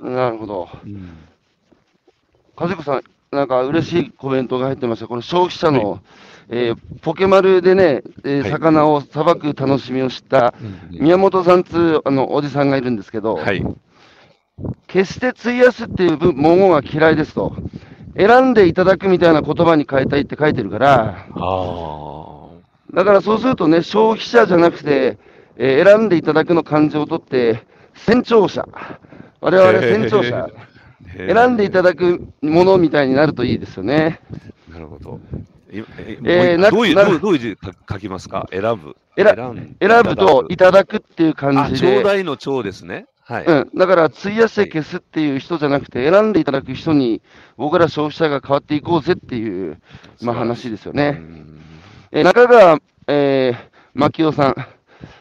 [0.00, 0.68] なるほど。
[0.84, 1.10] うん
[2.54, 5.08] 和彦さん、なんか嬉しいコメントが入ってました。
[5.08, 6.00] これ消費者の、
[6.48, 10.54] えーポケマルでね、えーはい魚をさばく楽しみを知った
[10.90, 13.64] 宮本さんつうあのおじさんがいるんですけど、はい。
[14.86, 17.56] 決して費やすっていう文文言は嫌いですと。
[18.16, 21.26] 選んでいただくみたいな言葉に変えたいって書いてるから。
[22.94, 25.18] だからそうするとね、消費者じゃなくて、
[25.56, 28.66] えー選んでいただくの漢字を取って、船長者。
[29.40, 30.48] 我々船長者。
[31.16, 34.20] 選んでいただくものみたいになるといいですよね。
[34.70, 35.20] なるほど。
[35.70, 35.84] いえ
[36.24, 38.48] えーなどういう、などういう字書書きますか？
[38.50, 38.96] 選ぶ。
[39.16, 43.06] 選ぶと、いただくっていう感あ、じちょうだで、いの長ですね。
[43.24, 43.44] はい。
[43.44, 47.22] うん、だから、費やして消すっていう人じゃなくて、選んでいただく人に、
[47.56, 49.80] 僕ら消費者が変わっていこうぜっていう、
[50.22, 51.10] まあ、話ですようね。
[51.10, 51.60] ん
[52.10, 53.56] えー中川、えー、
[53.94, 54.54] 牧雄さん、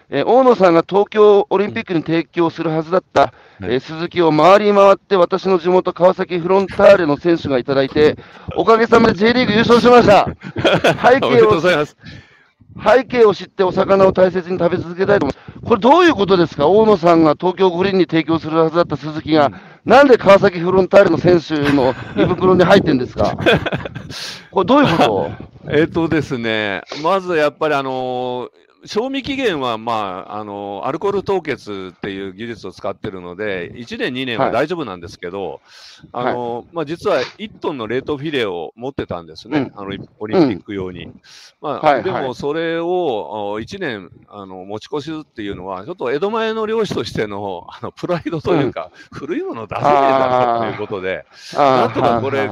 [0.10, 8.18] えー大野さんが東京オリンピックに提供するはずだった、えー鈴木を回り回って、私の地元、川崎フロンターレの選手がいただいて、
[8.58, 10.28] おかげさまで J リーグ優勝しました。
[11.12, 11.96] 背おめでとう景をございます。
[12.84, 15.62] 背景を知ってお魚を大切に食べ続けたいと思います。
[15.64, 16.68] これどういうことですか？
[16.68, 19.52] 大野さんが東京五輪に提供するはずだった鈴木が、
[19.86, 23.38] なんで川崎フロンターレの選手の胃袋に入ってんですか？
[24.52, 25.30] これどういうこ
[25.66, 25.72] と？
[25.72, 28.50] えっとですね、まずやっぱりあの
[28.86, 35.62] 賞味期限は、まあ、あのアルコール凍結っていう技術を使ってるので、1年、2年は大丈夫なんですけど、
[36.12, 41.12] あのまあ、実は1トンの冷凍フィレを持ってたんですね、あのオリンピック用に。
[41.62, 52.50] まあでも、それを1年あの持ち越しっていうのは、ちょっと江戸前の漁師としてのあのプライドというか、古いもの出せねえだろうということで、なんとかこれ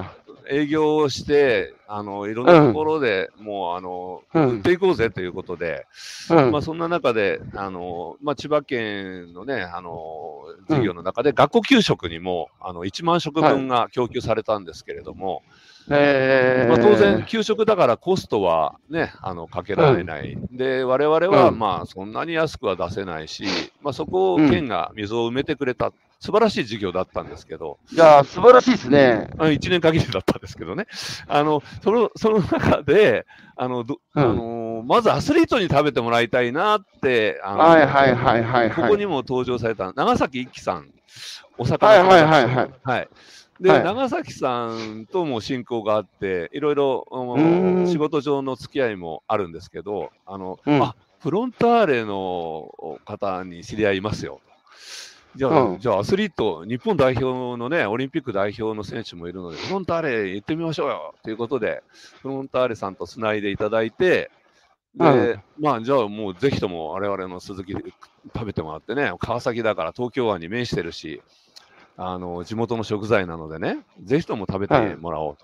[0.50, 4.58] 営業をして、あのいろんなところでもう、あのうん。
[4.58, 5.86] 売っていこうぜということで、
[6.30, 6.52] うん。
[6.52, 15.44] まあ、そんな中で、あのまあ、千葉県のね、あの事業の中で、学校給食にもあの1万食分が供給されたんですけれども、
[15.90, 16.70] えー。
[16.70, 21.60] まあ、当然、給食だからコストはね、あのかけられない、で我々は、うん。
[21.60, 23.46] まあそんなに安くは出せないし、
[23.82, 29.30] まあ、そこを県が溝を埋めてくれた、素晴らしい事業だったんですけど、いやー、素晴らしいですね。
[29.38, 30.88] あ1年限りだったんですけどね、
[31.28, 34.24] あのそのその中であのど、うん。
[34.24, 38.72] あのまずアスリートに食べてもらいたいなって、あのはいはいはいはいはい。
[38.72, 40.92] ここにも登場された長崎一樹さん、
[41.58, 42.72] お魚はいはいはいはい。
[42.84, 43.10] はい。
[43.62, 43.84] で、はい。
[43.84, 47.06] 長崎さんとも親交があって、いろいろ
[47.88, 52.72] 仕事上の付き合いもあるんですけど、あの、うんあフロンターレの
[53.04, 54.40] 方に知り合いますよ。
[55.40, 61.82] じゃあ、うんじゃあアスリート、日本代表のね、オリンピック代表の選手もいるので、フロンターレ行ってみましょうよということで、
[62.22, 64.32] フロンターレさんとつないでいただいて、
[64.96, 71.22] で、まあ、じゃあもうぜひとも我々の鈴木食べてもらってね、川崎だから東京湾に面してるし、
[71.96, 75.38] あの地元の食材なのでね、ぜひとも食べてもらおう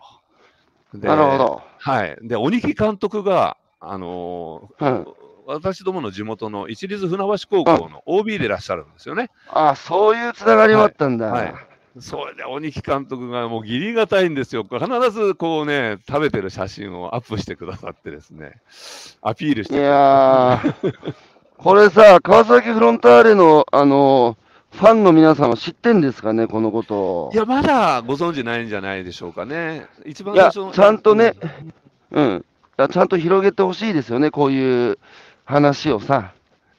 [0.91, 0.97] と。
[0.99, 1.61] でなるほど。
[1.77, 2.17] はい。
[2.21, 5.07] で、鬼木監督が、あのーうん、
[5.45, 9.29] 私どもの地元の一律船橋高校の OB でいらっしゃるんですよね。
[9.47, 11.27] ああ、そういうつながりもあったんだ。
[11.27, 11.53] はい、はい
[11.99, 14.63] それで鬼木監督がもう義理がたいんですよ。
[14.63, 18.59] 必ずこうね、食べてる写真をアップしてくださってですね、
[19.21, 21.15] アピールしていやー、
[21.57, 24.37] これさ、川崎フロンターレの、あの
[24.73, 26.95] ファンの皆さんは知ってんですかね、このこと
[27.27, 27.31] を。
[27.33, 29.85] いや、まだご存知ないんじゃないでしょうかね。
[30.05, 31.33] 一番最初ちゃんとね、
[32.11, 32.45] うん、
[32.91, 34.99] ちゃんと広げてほしいですよね、こういう
[35.45, 36.33] 話をさ。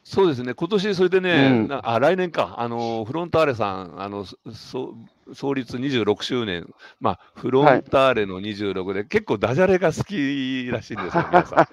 [0.04, 4.94] そうですね、今年それでね、うん、あ来年か、あのフロンターレさん、あのそ
[5.34, 11.66] 創立26周年、まあ、フロンターレの26で、はい、結構ダジャレが好きらしいんですよ、皆さん。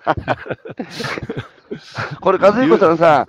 [2.21, 3.27] これ、和彦さんさ、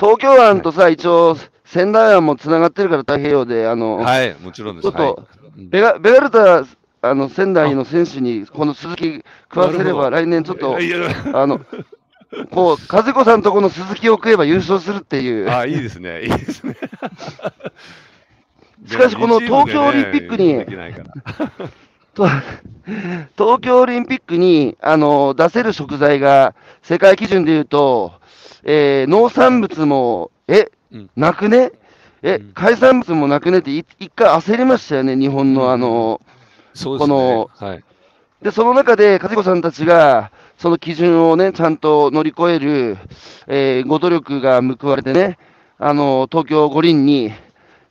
[0.00, 4.84] 東京湾とさ、一応、仙台湾もつながってるから太平洋で、あの、はい、もちろんです。
[4.84, 5.10] ちょっと、は
[5.58, 6.64] い、ベガベガルタ、
[7.02, 10.78] あの、仙台の選手に、この鈴木食わせれば、来年ちょっと、
[11.34, 11.60] あの、
[12.50, 15.50] こう、和子さんとこの鈴木を食えば優勝するっていう。
[15.50, 16.76] あ、いいですね、いいですね。
[18.86, 20.54] しかし、この東京オリンピックに、
[22.14, 28.12] 東京オリンピックに、あの、出せる食材が、世界基準でいうと、
[28.62, 30.70] えー、農産物も、え、
[31.16, 31.72] なくね？
[32.22, 36.22] え、海産物もなくねって一回焦りましたよね、日本のあの、
[36.72, 37.84] そうですね、この、はい、
[38.42, 42.98] で、その中で、和子さんたちが、その基準をね、ちゃんと乗り越える、
[43.46, 45.38] えー、ご努力が報われてね、
[45.78, 47.32] あの、東京五輪に、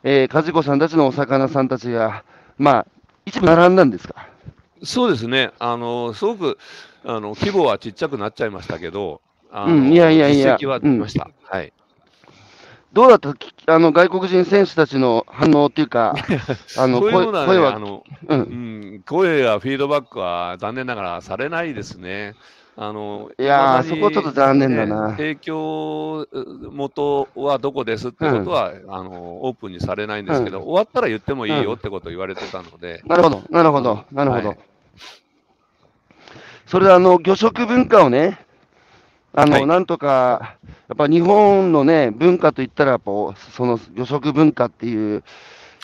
[0.03, 2.23] えー、和子さんたちのお魚さんたちが、
[2.57, 2.87] まあ、
[3.25, 4.29] 一部並んだんですか？
[4.83, 6.57] そうですね、あの、すごく、
[7.05, 11.25] あの、規模はちっちゃくなっちゃいましたけど、あの、うん、いやいやいや、実績は出ました。
[11.25, 11.71] うん、はい。
[12.93, 13.33] どうだった？
[13.73, 16.13] あの外国人選手たちの反応っていうか、
[16.77, 22.35] あの声は、声はあの、うん、うん、声やフィードバックは残念ながらされないですね。
[22.75, 25.11] あのいやー、そこちょっと残念だな。
[25.11, 26.27] 提供
[26.71, 33.01] 元はどこですってことは、うん、あのオープンにされないんですけど、うん、終わったら言ってもいいよってことを言われてたので。
[33.05, 34.47] なるほど、なるほど、なるほど。
[34.49, 34.57] はい、
[36.67, 38.39] それであの魚食文化をね、
[39.33, 40.62] あの、はい、なんとか、や
[40.93, 45.23] っぱ日本のね、文化といったら、その予測文化っていう、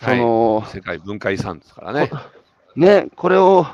[0.01, 2.09] その、はい、世界文化遺産ですからね。
[2.75, 3.65] ね、これを、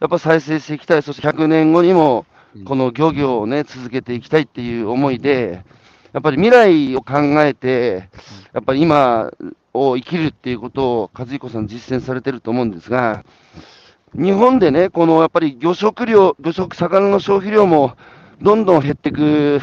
[0.00, 2.26] やっぱ再生していきたい、そして100年後にも、
[2.64, 5.64] この漁業をね、続けていきたいっていう思いで、
[6.12, 8.08] やっぱり未来を考えて、
[8.52, 9.30] やっぱり今
[9.72, 13.24] を生きるっていうことを、和彦さん実践されてると思うんですが、
[14.14, 17.96] 日本でね、このやっぱり魚食量、魚食、魚の消費量も
[18.42, 19.60] どんどん減っていく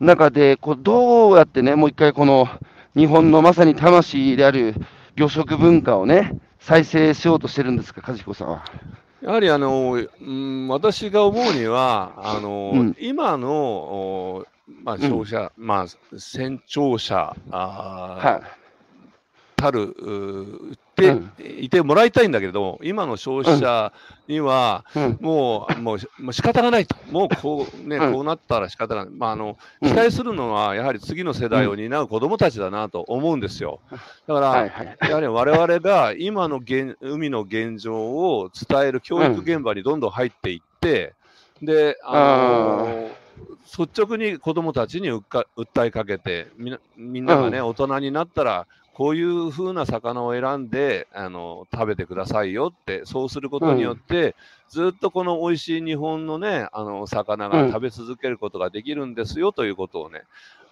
[0.00, 2.48] 中で、こうどうやってね、もう一回この
[2.96, 4.74] 日本のまさに魂である
[5.16, 8.64] 魚食文化をね、再生しようとしてるんですか、梶子さんは。
[9.22, 14.46] やはりあの、うん、私が思うには、あの、うん、今の、
[14.82, 18.42] まあ、消費者、うん、まあ、船長者あ、はい、
[19.56, 19.94] たる
[21.00, 23.92] て、いてもらいたいんだけど、今の消費者
[24.28, 24.84] には、
[25.20, 26.96] もう、もう、もう仕方がないと。
[27.10, 29.14] もうこう、ね、こうなったら仕方がない。
[29.14, 33.80] まあ、あの、期待するのは、やはり次の世代を担う子供たちだなと思うんですよ。
[34.26, 34.66] だから、
[35.08, 41.14] やはり我々が今の現海の現状を伝える教育現場にどんどん入っていって、
[41.62, 43.10] で、あの
[43.78, 45.46] 率直に子どもたちに訴
[45.86, 46.48] えかけて
[46.96, 54.34] みんながね、大人になったらこういう風な魚を選んであの食べてくださいよって、そうすることによって、うん、
[54.68, 60.22] ずっとこの美味しい日本のね、あの魚が食べ続けることができるんですよということをね、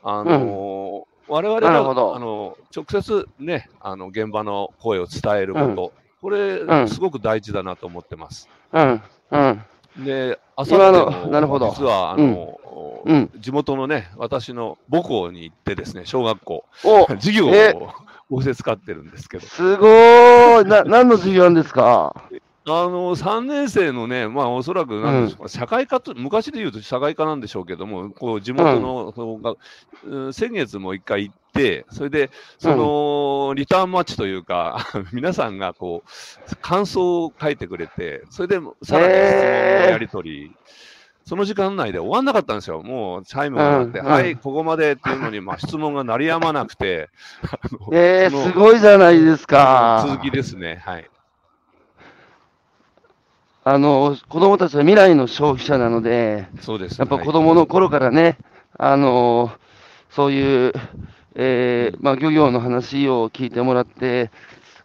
[0.02, 5.74] あのうん、我々があの直接ね、あの現場の声を伝えること、うん、
[6.20, 8.48] これ、すごく大事だなと思ってます。
[8.72, 9.02] うん。
[9.30, 10.04] うん。
[10.04, 11.70] で、あさっても、なるほど。
[11.70, 12.58] 実は、あの、
[13.04, 16.64] うん、地元のね、私の母校に行ってですね、小学校、
[17.20, 17.92] 授業を
[18.30, 19.46] 仰せ使ってるんですけど。
[19.46, 20.68] すごーい。
[20.68, 22.14] な、何の授業なんですか？
[22.70, 29.14] あの、3年生のね、まあ、おそらく、なんでしょうか、うん、社会科と、昔で言うと社会科なんでしょうけども、こう、地元の、
[30.04, 40.52] うん、先月も一回行って、それで、その、うん、リターンマッチというか、 皆さんがこう、感想を書いてくれて、それで、さらに質問のやり取り、
[41.28, 42.82] その時間内で終わんなかったんですよ。
[42.82, 47.10] もうチャイムが鳴って、うん、はい、ここまでっていうのに、まあ、質問が鳴りやまなくて。
[47.92, 50.06] えー、すごいじゃないですか。
[50.08, 50.80] 続きですね。
[50.86, 51.10] はい。
[53.62, 58.38] あの子供たちは未来の消費者なので、そうですやっぱ子供の頃からね、
[58.78, 59.52] あの
[60.08, 60.72] そういう、
[61.34, 64.30] えーまあ、漁業の話を聞いてもらって、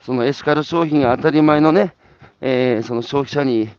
[0.01, 1.95] そのエシカル商品が当たり前のね、
[2.41, 3.69] えーその消費者に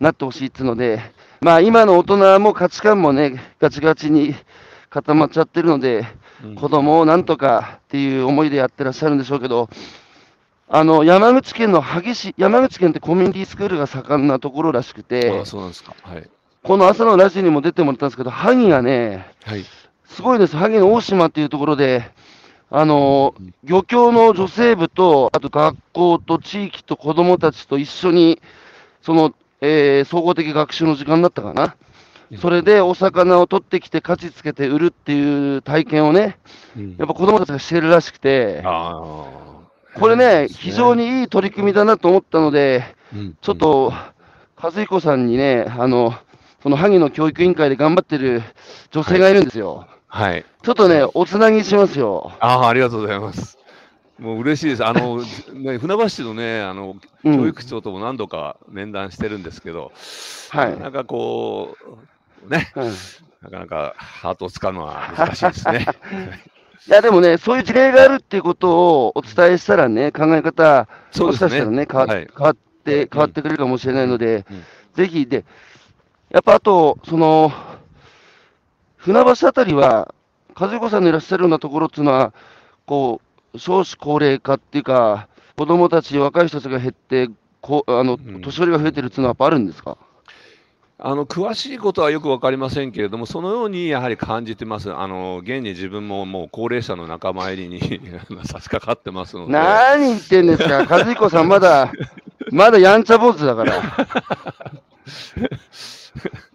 [0.00, 4.34] なってほしいっていうので、まあ、今の大人も価値観もね、ガチガチに
[4.90, 6.06] 固まっちゃってるので、
[6.42, 9.68] うん子供をなんとかっていう思いでやってらっしゃるんでしょうけど、
[10.68, 15.96] あの山口県の萩市、山口県ってコミュニティスクールが盛んなところらしくてあ、そうなんですか。
[16.00, 16.30] はい。
[16.62, 19.64] この朝のラジオにも出てもらったんですけど、萩がね、はい。
[20.06, 22.08] すごいです、萩の大島っていうところで、
[22.70, 23.34] あの
[23.64, 28.40] 漁協の女性部と、あと学校と地域と子どもたちと一緒に、
[29.02, 31.76] その、えー総合的学習の時間だったかな、
[32.40, 36.38] それでお魚を取ってきて、価値つけて売るっていう体験をね、
[36.76, 38.62] うんやっぱ子どもたちがしてるらしくて。
[39.94, 43.92] これね、非常にいい取り組みだなと思ったので、うんちょっと、
[44.60, 46.14] 和彦さんにね、あの、
[46.62, 48.42] その萩の教育委員会で頑張ってる
[48.90, 49.86] 女性がいるんですよ。
[50.06, 50.44] はい。
[50.62, 52.32] ちょっとね、おつなぎしますよ。
[52.40, 53.57] ああ、ありがとうございます。
[54.18, 54.84] もう嬉しいです。
[54.84, 55.22] あの、
[55.54, 57.36] ね、船橋市のね、あの、うん。
[57.36, 59.92] 教育長とも何度か面談してるんですけど、
[60.50, 60.78] はい。
[60.78, 61.76] なんかこ
[62.46, 62.92] う、ね、うん。
[63.42, 65.86] なかなかハートをつかむのは難しいですね。
[66.88, 71.50] いや、でもね、そういう事例があるっていうことをお伝えしたらね、考え方、もしそうですね。
[71.50, 72.28] かしたらね、変わ,、はい。
[72.36, 74.64] 変わって、変わってくれるかもしれないので、うん。
[74.94, 75.44] ぜひ、で、
[76.30, 77.52] やっぱあと、その、
[78.96, 80.14] 船橋あたりは、
[80.58, 82.32] 和彦さんのいらっしゃるようなところっていうのは、
[82.86, 87.28] こう、少子高齢化っていうか、子供たち、若い人たちが減って、
[87.60, 89.98] こうあのうん年寄りが増えてるっていうのはやっぱあるんですか、
[90.98, 94.92] あの詳しいことはよく分かりませんけれども、そのようにやはり感じてます。
[94.92, 97.80] あの現に自分ももう高齢者の仲間入りに
[98.44, 101.92] 差し掛かってますので、何言ってんですか、和彦さん、まだ、
[102.50, 103.82] まだやんちゃ坊主だから。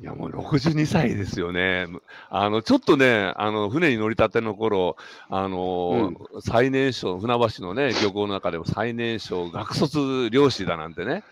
[0.00, 1.86] いやもう62歳ですよね。
[2.30, 4.96] あのちょっとね、あの船に乗りたての頃、
[5.28, 11.24] あの最年少、船橋のね、漁港の中でも最年少、学卒漁師だなんてね、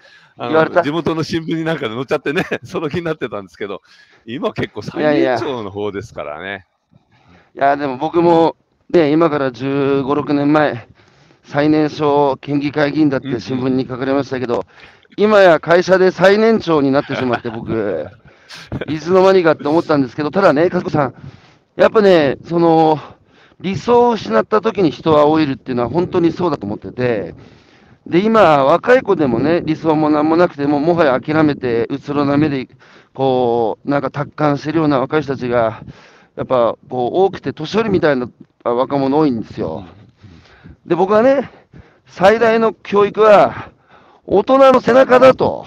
[0.82, 3.80] 地元の新聞になんかで載っちゃってね、 その気になってたんですけど、
[4.26, 6.66] 今結構最年長の方ですからね。
[7.54, 8.56] いや、でも僕も、
[8.90, 10.86] ね、今から15、6年前、
[11.44, 14.64] 最年少県議会議員だって新聞に書かれましたけど、
[15.16, 18.06] 今や会社で最年長になってしまって、僕、
[18.88, 21.14] いつの間にかって思ったんですけど、ただね、和子さん、
[21.76, 22.98] やっぱね、その、
[23.60, 27.34] 理想を失った時に人は老いるっていうのは本当にそうだと思ってて、
[28.06, 32.68] で、今、若い子でもね、理想もなんもなくても、もはや諦めて、うつろな目で、
[33.14, 35.82] こう、なんか達観してるような若い人たちが、
[36.36, 38.28] やっぱ、こう、多くて、年寄りみたいな
[38.64, 39.84] 若者多いんですよ。
[40.86, 41.50] で、僕はね、
[42.06, 43.70] 最大の教育は、
[44.32, 45.66] 大人の背中だと。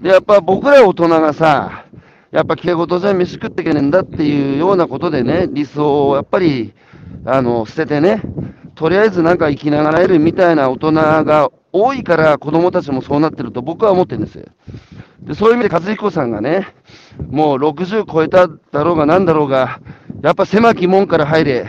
[0.00, 1.84] で、やっぱ僕ら大人がさ、
[2.30, 6.72] やっぱ敬語とじゃ飯食ってけねえんだっていうようなことでね、理想をやっぱり、
[7.24, 8.22] あの、捨ててね、
[8.76, 14.44] とりあえずなんか生きながらえるみたいな大人が多いから子供たちもそうなってると僕は思ってるんですよ。
[15.22, 16.68] で、そういう意味で和彦さんがね、
[17.30, 19.80] もう60超えただろうがなんだろうが、
[20.22, 21.66] やっぱ狭き門から入れ、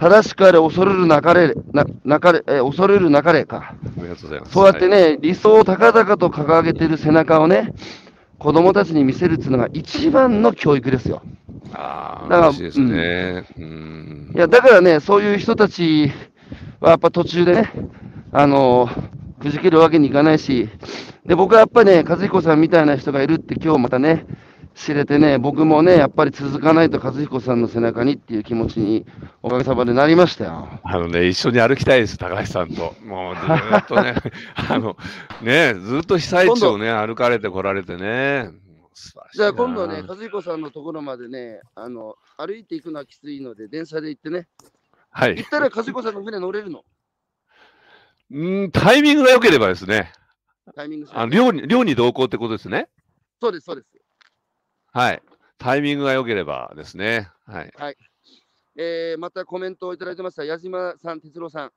[0.00, 3.74] 正しくあれ恐れるなかれ、な、なかれ、え、恐れるなかれか。
[3.74, 4.52] ありがとうございます。
[4.52, 7.74] そうやってはいね、理想を高々と掲げてる背中をね、
[8.38, 11.20] 子供たちに見せるっていうのが一番の教育ですよ。
[11.74, 13.44] ああ、だから嬉しいですね。
[13.58, 16.10] うんいや、だからね、そういう人たち
[16.80, 17.72] はやっぱ途中でね、
[18.32, 18.88] あの
[19.40, 20.70] くじけるわけにいかないし、
[21.26, 24.24] で、僕はやっぱりね、和彦さんみたいな人がいるって今日またね、
[24.74, 29.04] 知れてね、僕もね、やっぱり続かないと和彦さんの背中にっていう気持ちに
[29.42, 30.68] おかげさまでなりましたよ。
[30.82, 32.94] あのね、一緒に歩きたいです、高橋さんと。
[33.04, 34.14] もうずっとね、
[34.54, 34.96] あの、
[35.42, 38.50] ね、ずっと被災地をね、歩かれてこられてね。
[39.34, 44.48] じゃあな今度ね、和彦さんのところまでね、あの歩いていくのはきついので、電車で行ってね、
[45.10, 45.46] はい行。
[45.46, 46.84] ったら和彦さんの船乗れるの、
[48.30, 50.12] うん、タイミングが良ければですね、
[50.74, 52.88] タイミングあの漁に漁に同行ってことですね。
[53.40, 53.99] そうです、そうです。
[54.92, 55.22] はい。
[55.58, 57.28] タイミングが良ければですね。
[57.46, 57.72] はい。
[58.76, 61.72] えーまたコメントをいただいてました、矢島さん、哲郎さん、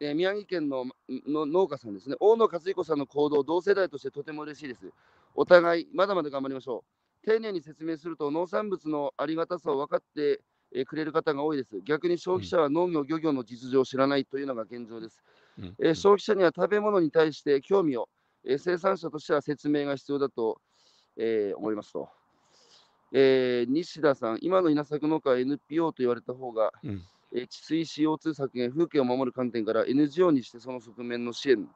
[0.00, 0.84] えー宮城県の
[1.26, 4.92] の農家さんですね、大野和彦さんの行動、同世代としてとても嬉しいです。
[5.34, 6.84] お互い、まだまだ頑張りましょ
[7.22, 7.26] う。
[7.26, 10.40] 丁寧に説明すると、農産物のありがたさを分かって、
[10.74, 11.80] えーくれる方が多いです。
[11.82, 15.22] 逆に消費者は農業、漁業の実情を知らないというのが現状です。
[15.58, 18.08] うんえー消費者には食べ物に対して興味を、
[18.44, 20.60] えー生産者としては説明が必要だと、
[21.16, 22.10] えー思いますと。
[23.12, 27.02] えー西田さん、今の稲作農家は NPO と言われた方が、うん。
[27.34, 31.68] えー治水 CO2 削減、風景を守る観点から NGO にしてその側面の支援、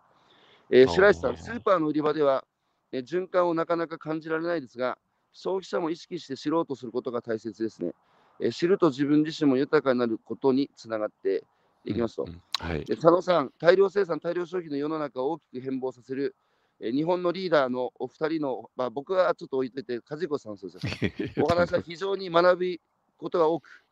[0.70, 2.45] えー、白石さん、スーパーの売り場では、
[2.93, 4.99] えー、循環をなかなか感じられないですが、
[5.32, 7.93] 消費者も意識して知ろうとすることが大切ですね。
[8.41, 11.45] えー、知ると自分自身も豊かになることにつながって
[11.84, 12.24] いきますと。
[12.24, 16.34] うんうん、はい、佐野さん、大量生産、大量消費の世の中を大きく変貌させる、
[16.81, 22.81] えー、日本のリーダーのお二人の、まあ、僕はちょっと置いといて、梶子さんそうです お話は非常に学ぶ
[23.16, 23.85] ことが多く、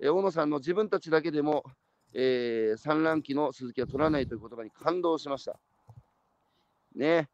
[0.00, 1.64] えー、大野さんの自分たちだけでも、
[2.12, 5.58] えー、産卵期の鈴木は取らないという言葉に感動しました。
[6.94, 7.28] ね。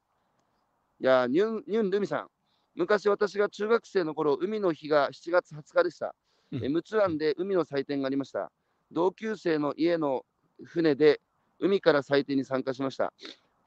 [1.01, 2.29] いや、ニュン、ニュンルミさん。
[2.75, 6.15] 昔私が中学生の頃、海の日が7月20日でした。
[6.53, 8.51] うん、え陸奥湾で海の祭典がありました。
[8.91, 10.25] 同級生の家の
[10.65, 11.21] 船で
[11.59, 13.13] 海から祭典に参加しました。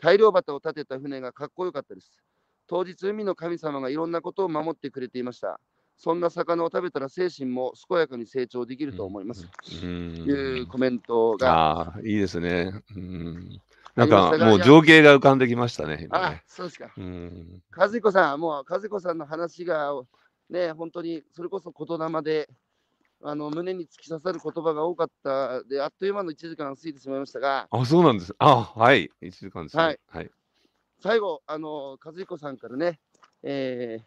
[0.06, 2.12] 大漁旗を立てた船がかっこよかったです。
[2.68, 5.60] 当日、海の神様がいろんなことを守ってくれていました。
[5.97, 9.47] そんな魚を食べたら精神も健やかに成長できると思います。
[9.82, 10.32] うん、い
[10.62, 11.80] うコメントが。
[11.80, 12.72] ああ、いいですね。
[12.95, 13.62] うん
[13.95, 15.97] なんかもう情景が浮かんできましたね。
[15.97, 16.91] ねあそうですか。
[16.97, 17.64] うん。
[17.76, 19.93] 和彦さん、もう和彦さんの話が、
[20.49, 22.49] ね、本当にそれこそ言霊で、
[23.28, 27.67] あの胸に突き刺さる言葉が多かったで、あっという間の1時間過ぎてしまいましたが。
[27.71, 28.36] あ、そうなんです。
[28.38, 29.99] あ、はい、1時間です、ね、はい。
[30.09, 30.30] はい、
[31.01, 32.99] 最後、あの和彦さんからね、
[33.41, 34.03] えー、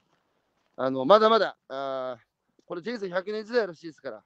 [0.76, 2.16] あのまだまだあ、
[2.64, 4.22] これ人生100年時代らしいですから、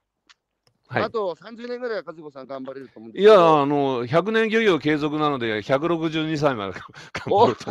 [0.93, 6.75] はい、あと30年ぐらいは和子さん頑張れると思うんですいや、あの、100年漁業継続なので、162歳まで
[7.25, 7.71] 頑張ると。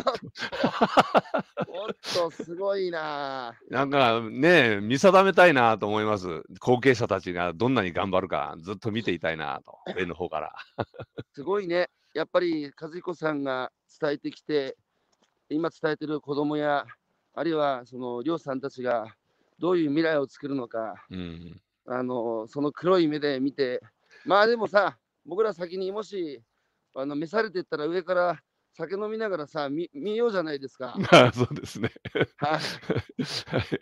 [1.68, 3.54] おっと、すごいな。
[3.70, 6.42] なんかね、見定めたいなと思います。
[6.60, 10.56] 後継者たちがどんなに頑張るか、ずっと見ていたいなと、 上の方から。
[11.34, 11.92] すごいね。
[12.16, 14.76] やっぱり和彦さんが伝えてきて、
[15.50, 16.88] 今伝えてる子供や、
[17.36, 19.16] あるいはその漁師さんたちが
[19.60, 21.06] どういう未来を作るのか。
[21.12, 23.82] うんあのその黒い目で見て、
[24.26, 26.42] まあでもさ、僕ら先にもし
[26.96, 28.40] あの召されてったら上から
[28.74, 30.96] 酒飲みながらさ、見見ようじゃないですか。
[31.34, 31.92] そうですね。
[32.38, 32.62] はい。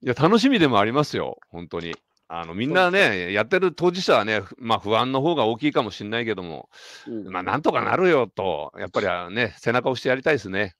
[0.00, 1.94] いや、楽しみでもありますよ、本当に。
[2.30, 6.68] あのみんなね、やってる当事者はね、まあ、不安の方が大きいかもしれないけども、
[7.06, 10.76] うん、まあなんとかなるよと、やっぱりね、背中を押してやりたいですね。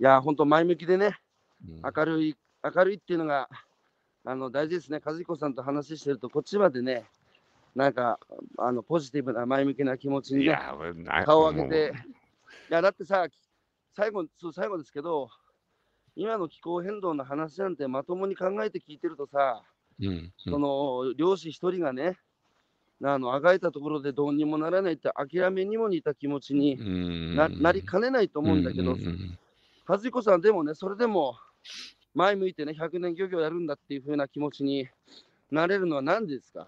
[0.00, 1.16] いや、本当、前向きでね、
[1.64, 3.48] うん、明るい、明るいっていうのが、
[4.28, 7.04] あの大事ですね、和彦さんと話してると、こっちまでね、
[7.76, 8.18] なんか
[8.58, 10.58] あのポジティブな前向きな気持ちに、ね、
[11.24, 11.92] 顔を上げて、
[12.68, 13.28] いやだってさ、
[13.94, 15.30] 最後そう最後ですけど、
[16.16, 19.62] 今の気候変動の話なんてまともに考えて聞いてるとさ、
[20.00, 22.16] うんうん、その漁師一人がね、
[23.04, 28.96] あのあがいたところでどうにもならないって諦めにも似た気持ちにななりかねないと思うんだけど、
[29.86, 31.36] 和彦さんでもね、それでも
[32.16, 34.88] 前向いてね、100年漁業やるんだっていう風な気持ちに
[35.50, 36.66] なれるのは何でですか？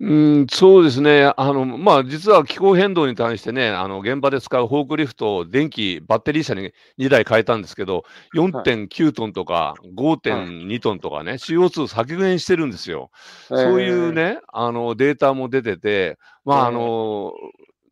[0.00, 1.32] うん、そうですね。
[1.36, 13.10] あの、まあ、実は気候変動に対してね、あの、現場で使うフォークリフトを電気、バッテリー車に2台変えたんですけど、4.9トンとか5.2トンとかね、はい、CO2 削減してるんですよ。
[13.48, 17.32] そういうね、あの、データも出てて、まあ、あの、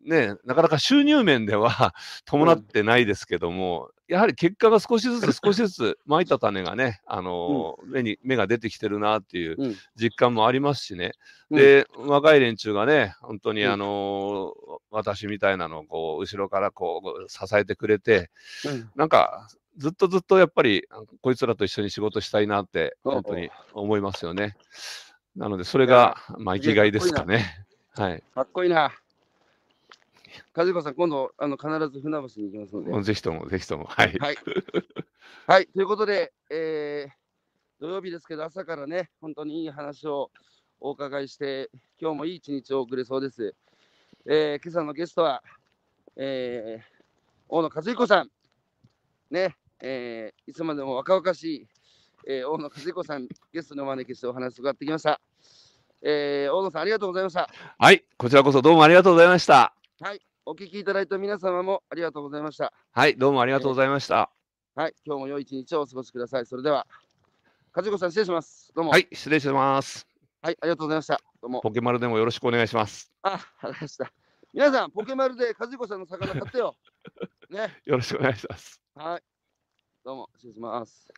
[0.04, 1.92] ね、なかなか収入面では
[2.24, 11.12] 伴ってないですけども、やはり結果が少しずつ 少しずつまいた種がね、あのー、目に芽が出てきてるなっていう実感もありますしね、
[11.50, 18.30] で、若い連中がね、本当にあのー、私みたいなのをこう後ろからこう支えてくれて、
[18.94, 20.86] なんかずっとずっとやっぱり
[21.20, 24.56] こいつらと一緒に仕事したいなって本当に思いますよね。
[25.36, 27.66] なので、それがまあ生きがいですかね。
[27.94, 28.22] はい。
[28.34, 28.92] かっこいいな。
[30.52, 33.02] 梶子さん、今度、あの必ず船橋に行きますので。
[33.02, 33.84] ぜひとも、ぜひとも。
[33.84, 34.12] はい。
[34.18, 34.36] はい。
[35.46, 40.30] はい、ということで、えー、土曜日ですけど、朝からね、本当にいい話を
[40.80, 41.70] お伺いして、
[42.00, 43.54] 今日もいい一日を送れそうです。
[44.26, 45.42] えー、今朝のゲストは、
[46.16, 46.84] えー、
[47.48, 48.30] 大野和彦さん、
[49.30, 51.68] ね、えー、いつまでも若々しい、
[52.26, 55.20] えー、大野和彦さん、ゲストにお招きしてお話を伺ってきました。
[56.02, 57.48] えー、大野さん、ありがとうございました。
[57.78, 59.74] はい、こちらこそどうもありがとうございました。
[59.98, 62.70] はい、お聞きいただいた皆様もありがとうございました。
[62.92, 64.30] はい、どうもありがとうございました。
[64.76, 66.44] えー、はい、今日も良い一日をお過ごしください。
[66.44, 66.86] それでは、
[67.74, 68.70] 和子さん、失礼します。
[68.76, 68.90] どうも。
[68.90, 70.06] はい、失礼します。
[70.42, 71.18] はい、ありがとうございました。
[71.40, 71.62] どうも。
[71.62, 73.10] ポケマルでもよろしくお願いします。
[73.22, 74.12] あ、ありました。
[74.52, 76.76] 皆さん、ポケマルで和子さんの魚買ってよ。
[77.48, 77.80] ね。
[77.86, 78.82] よろしくお願いします。
[78.94, 79.22] はい。
[80.04, 81.10] どうも、失礼します。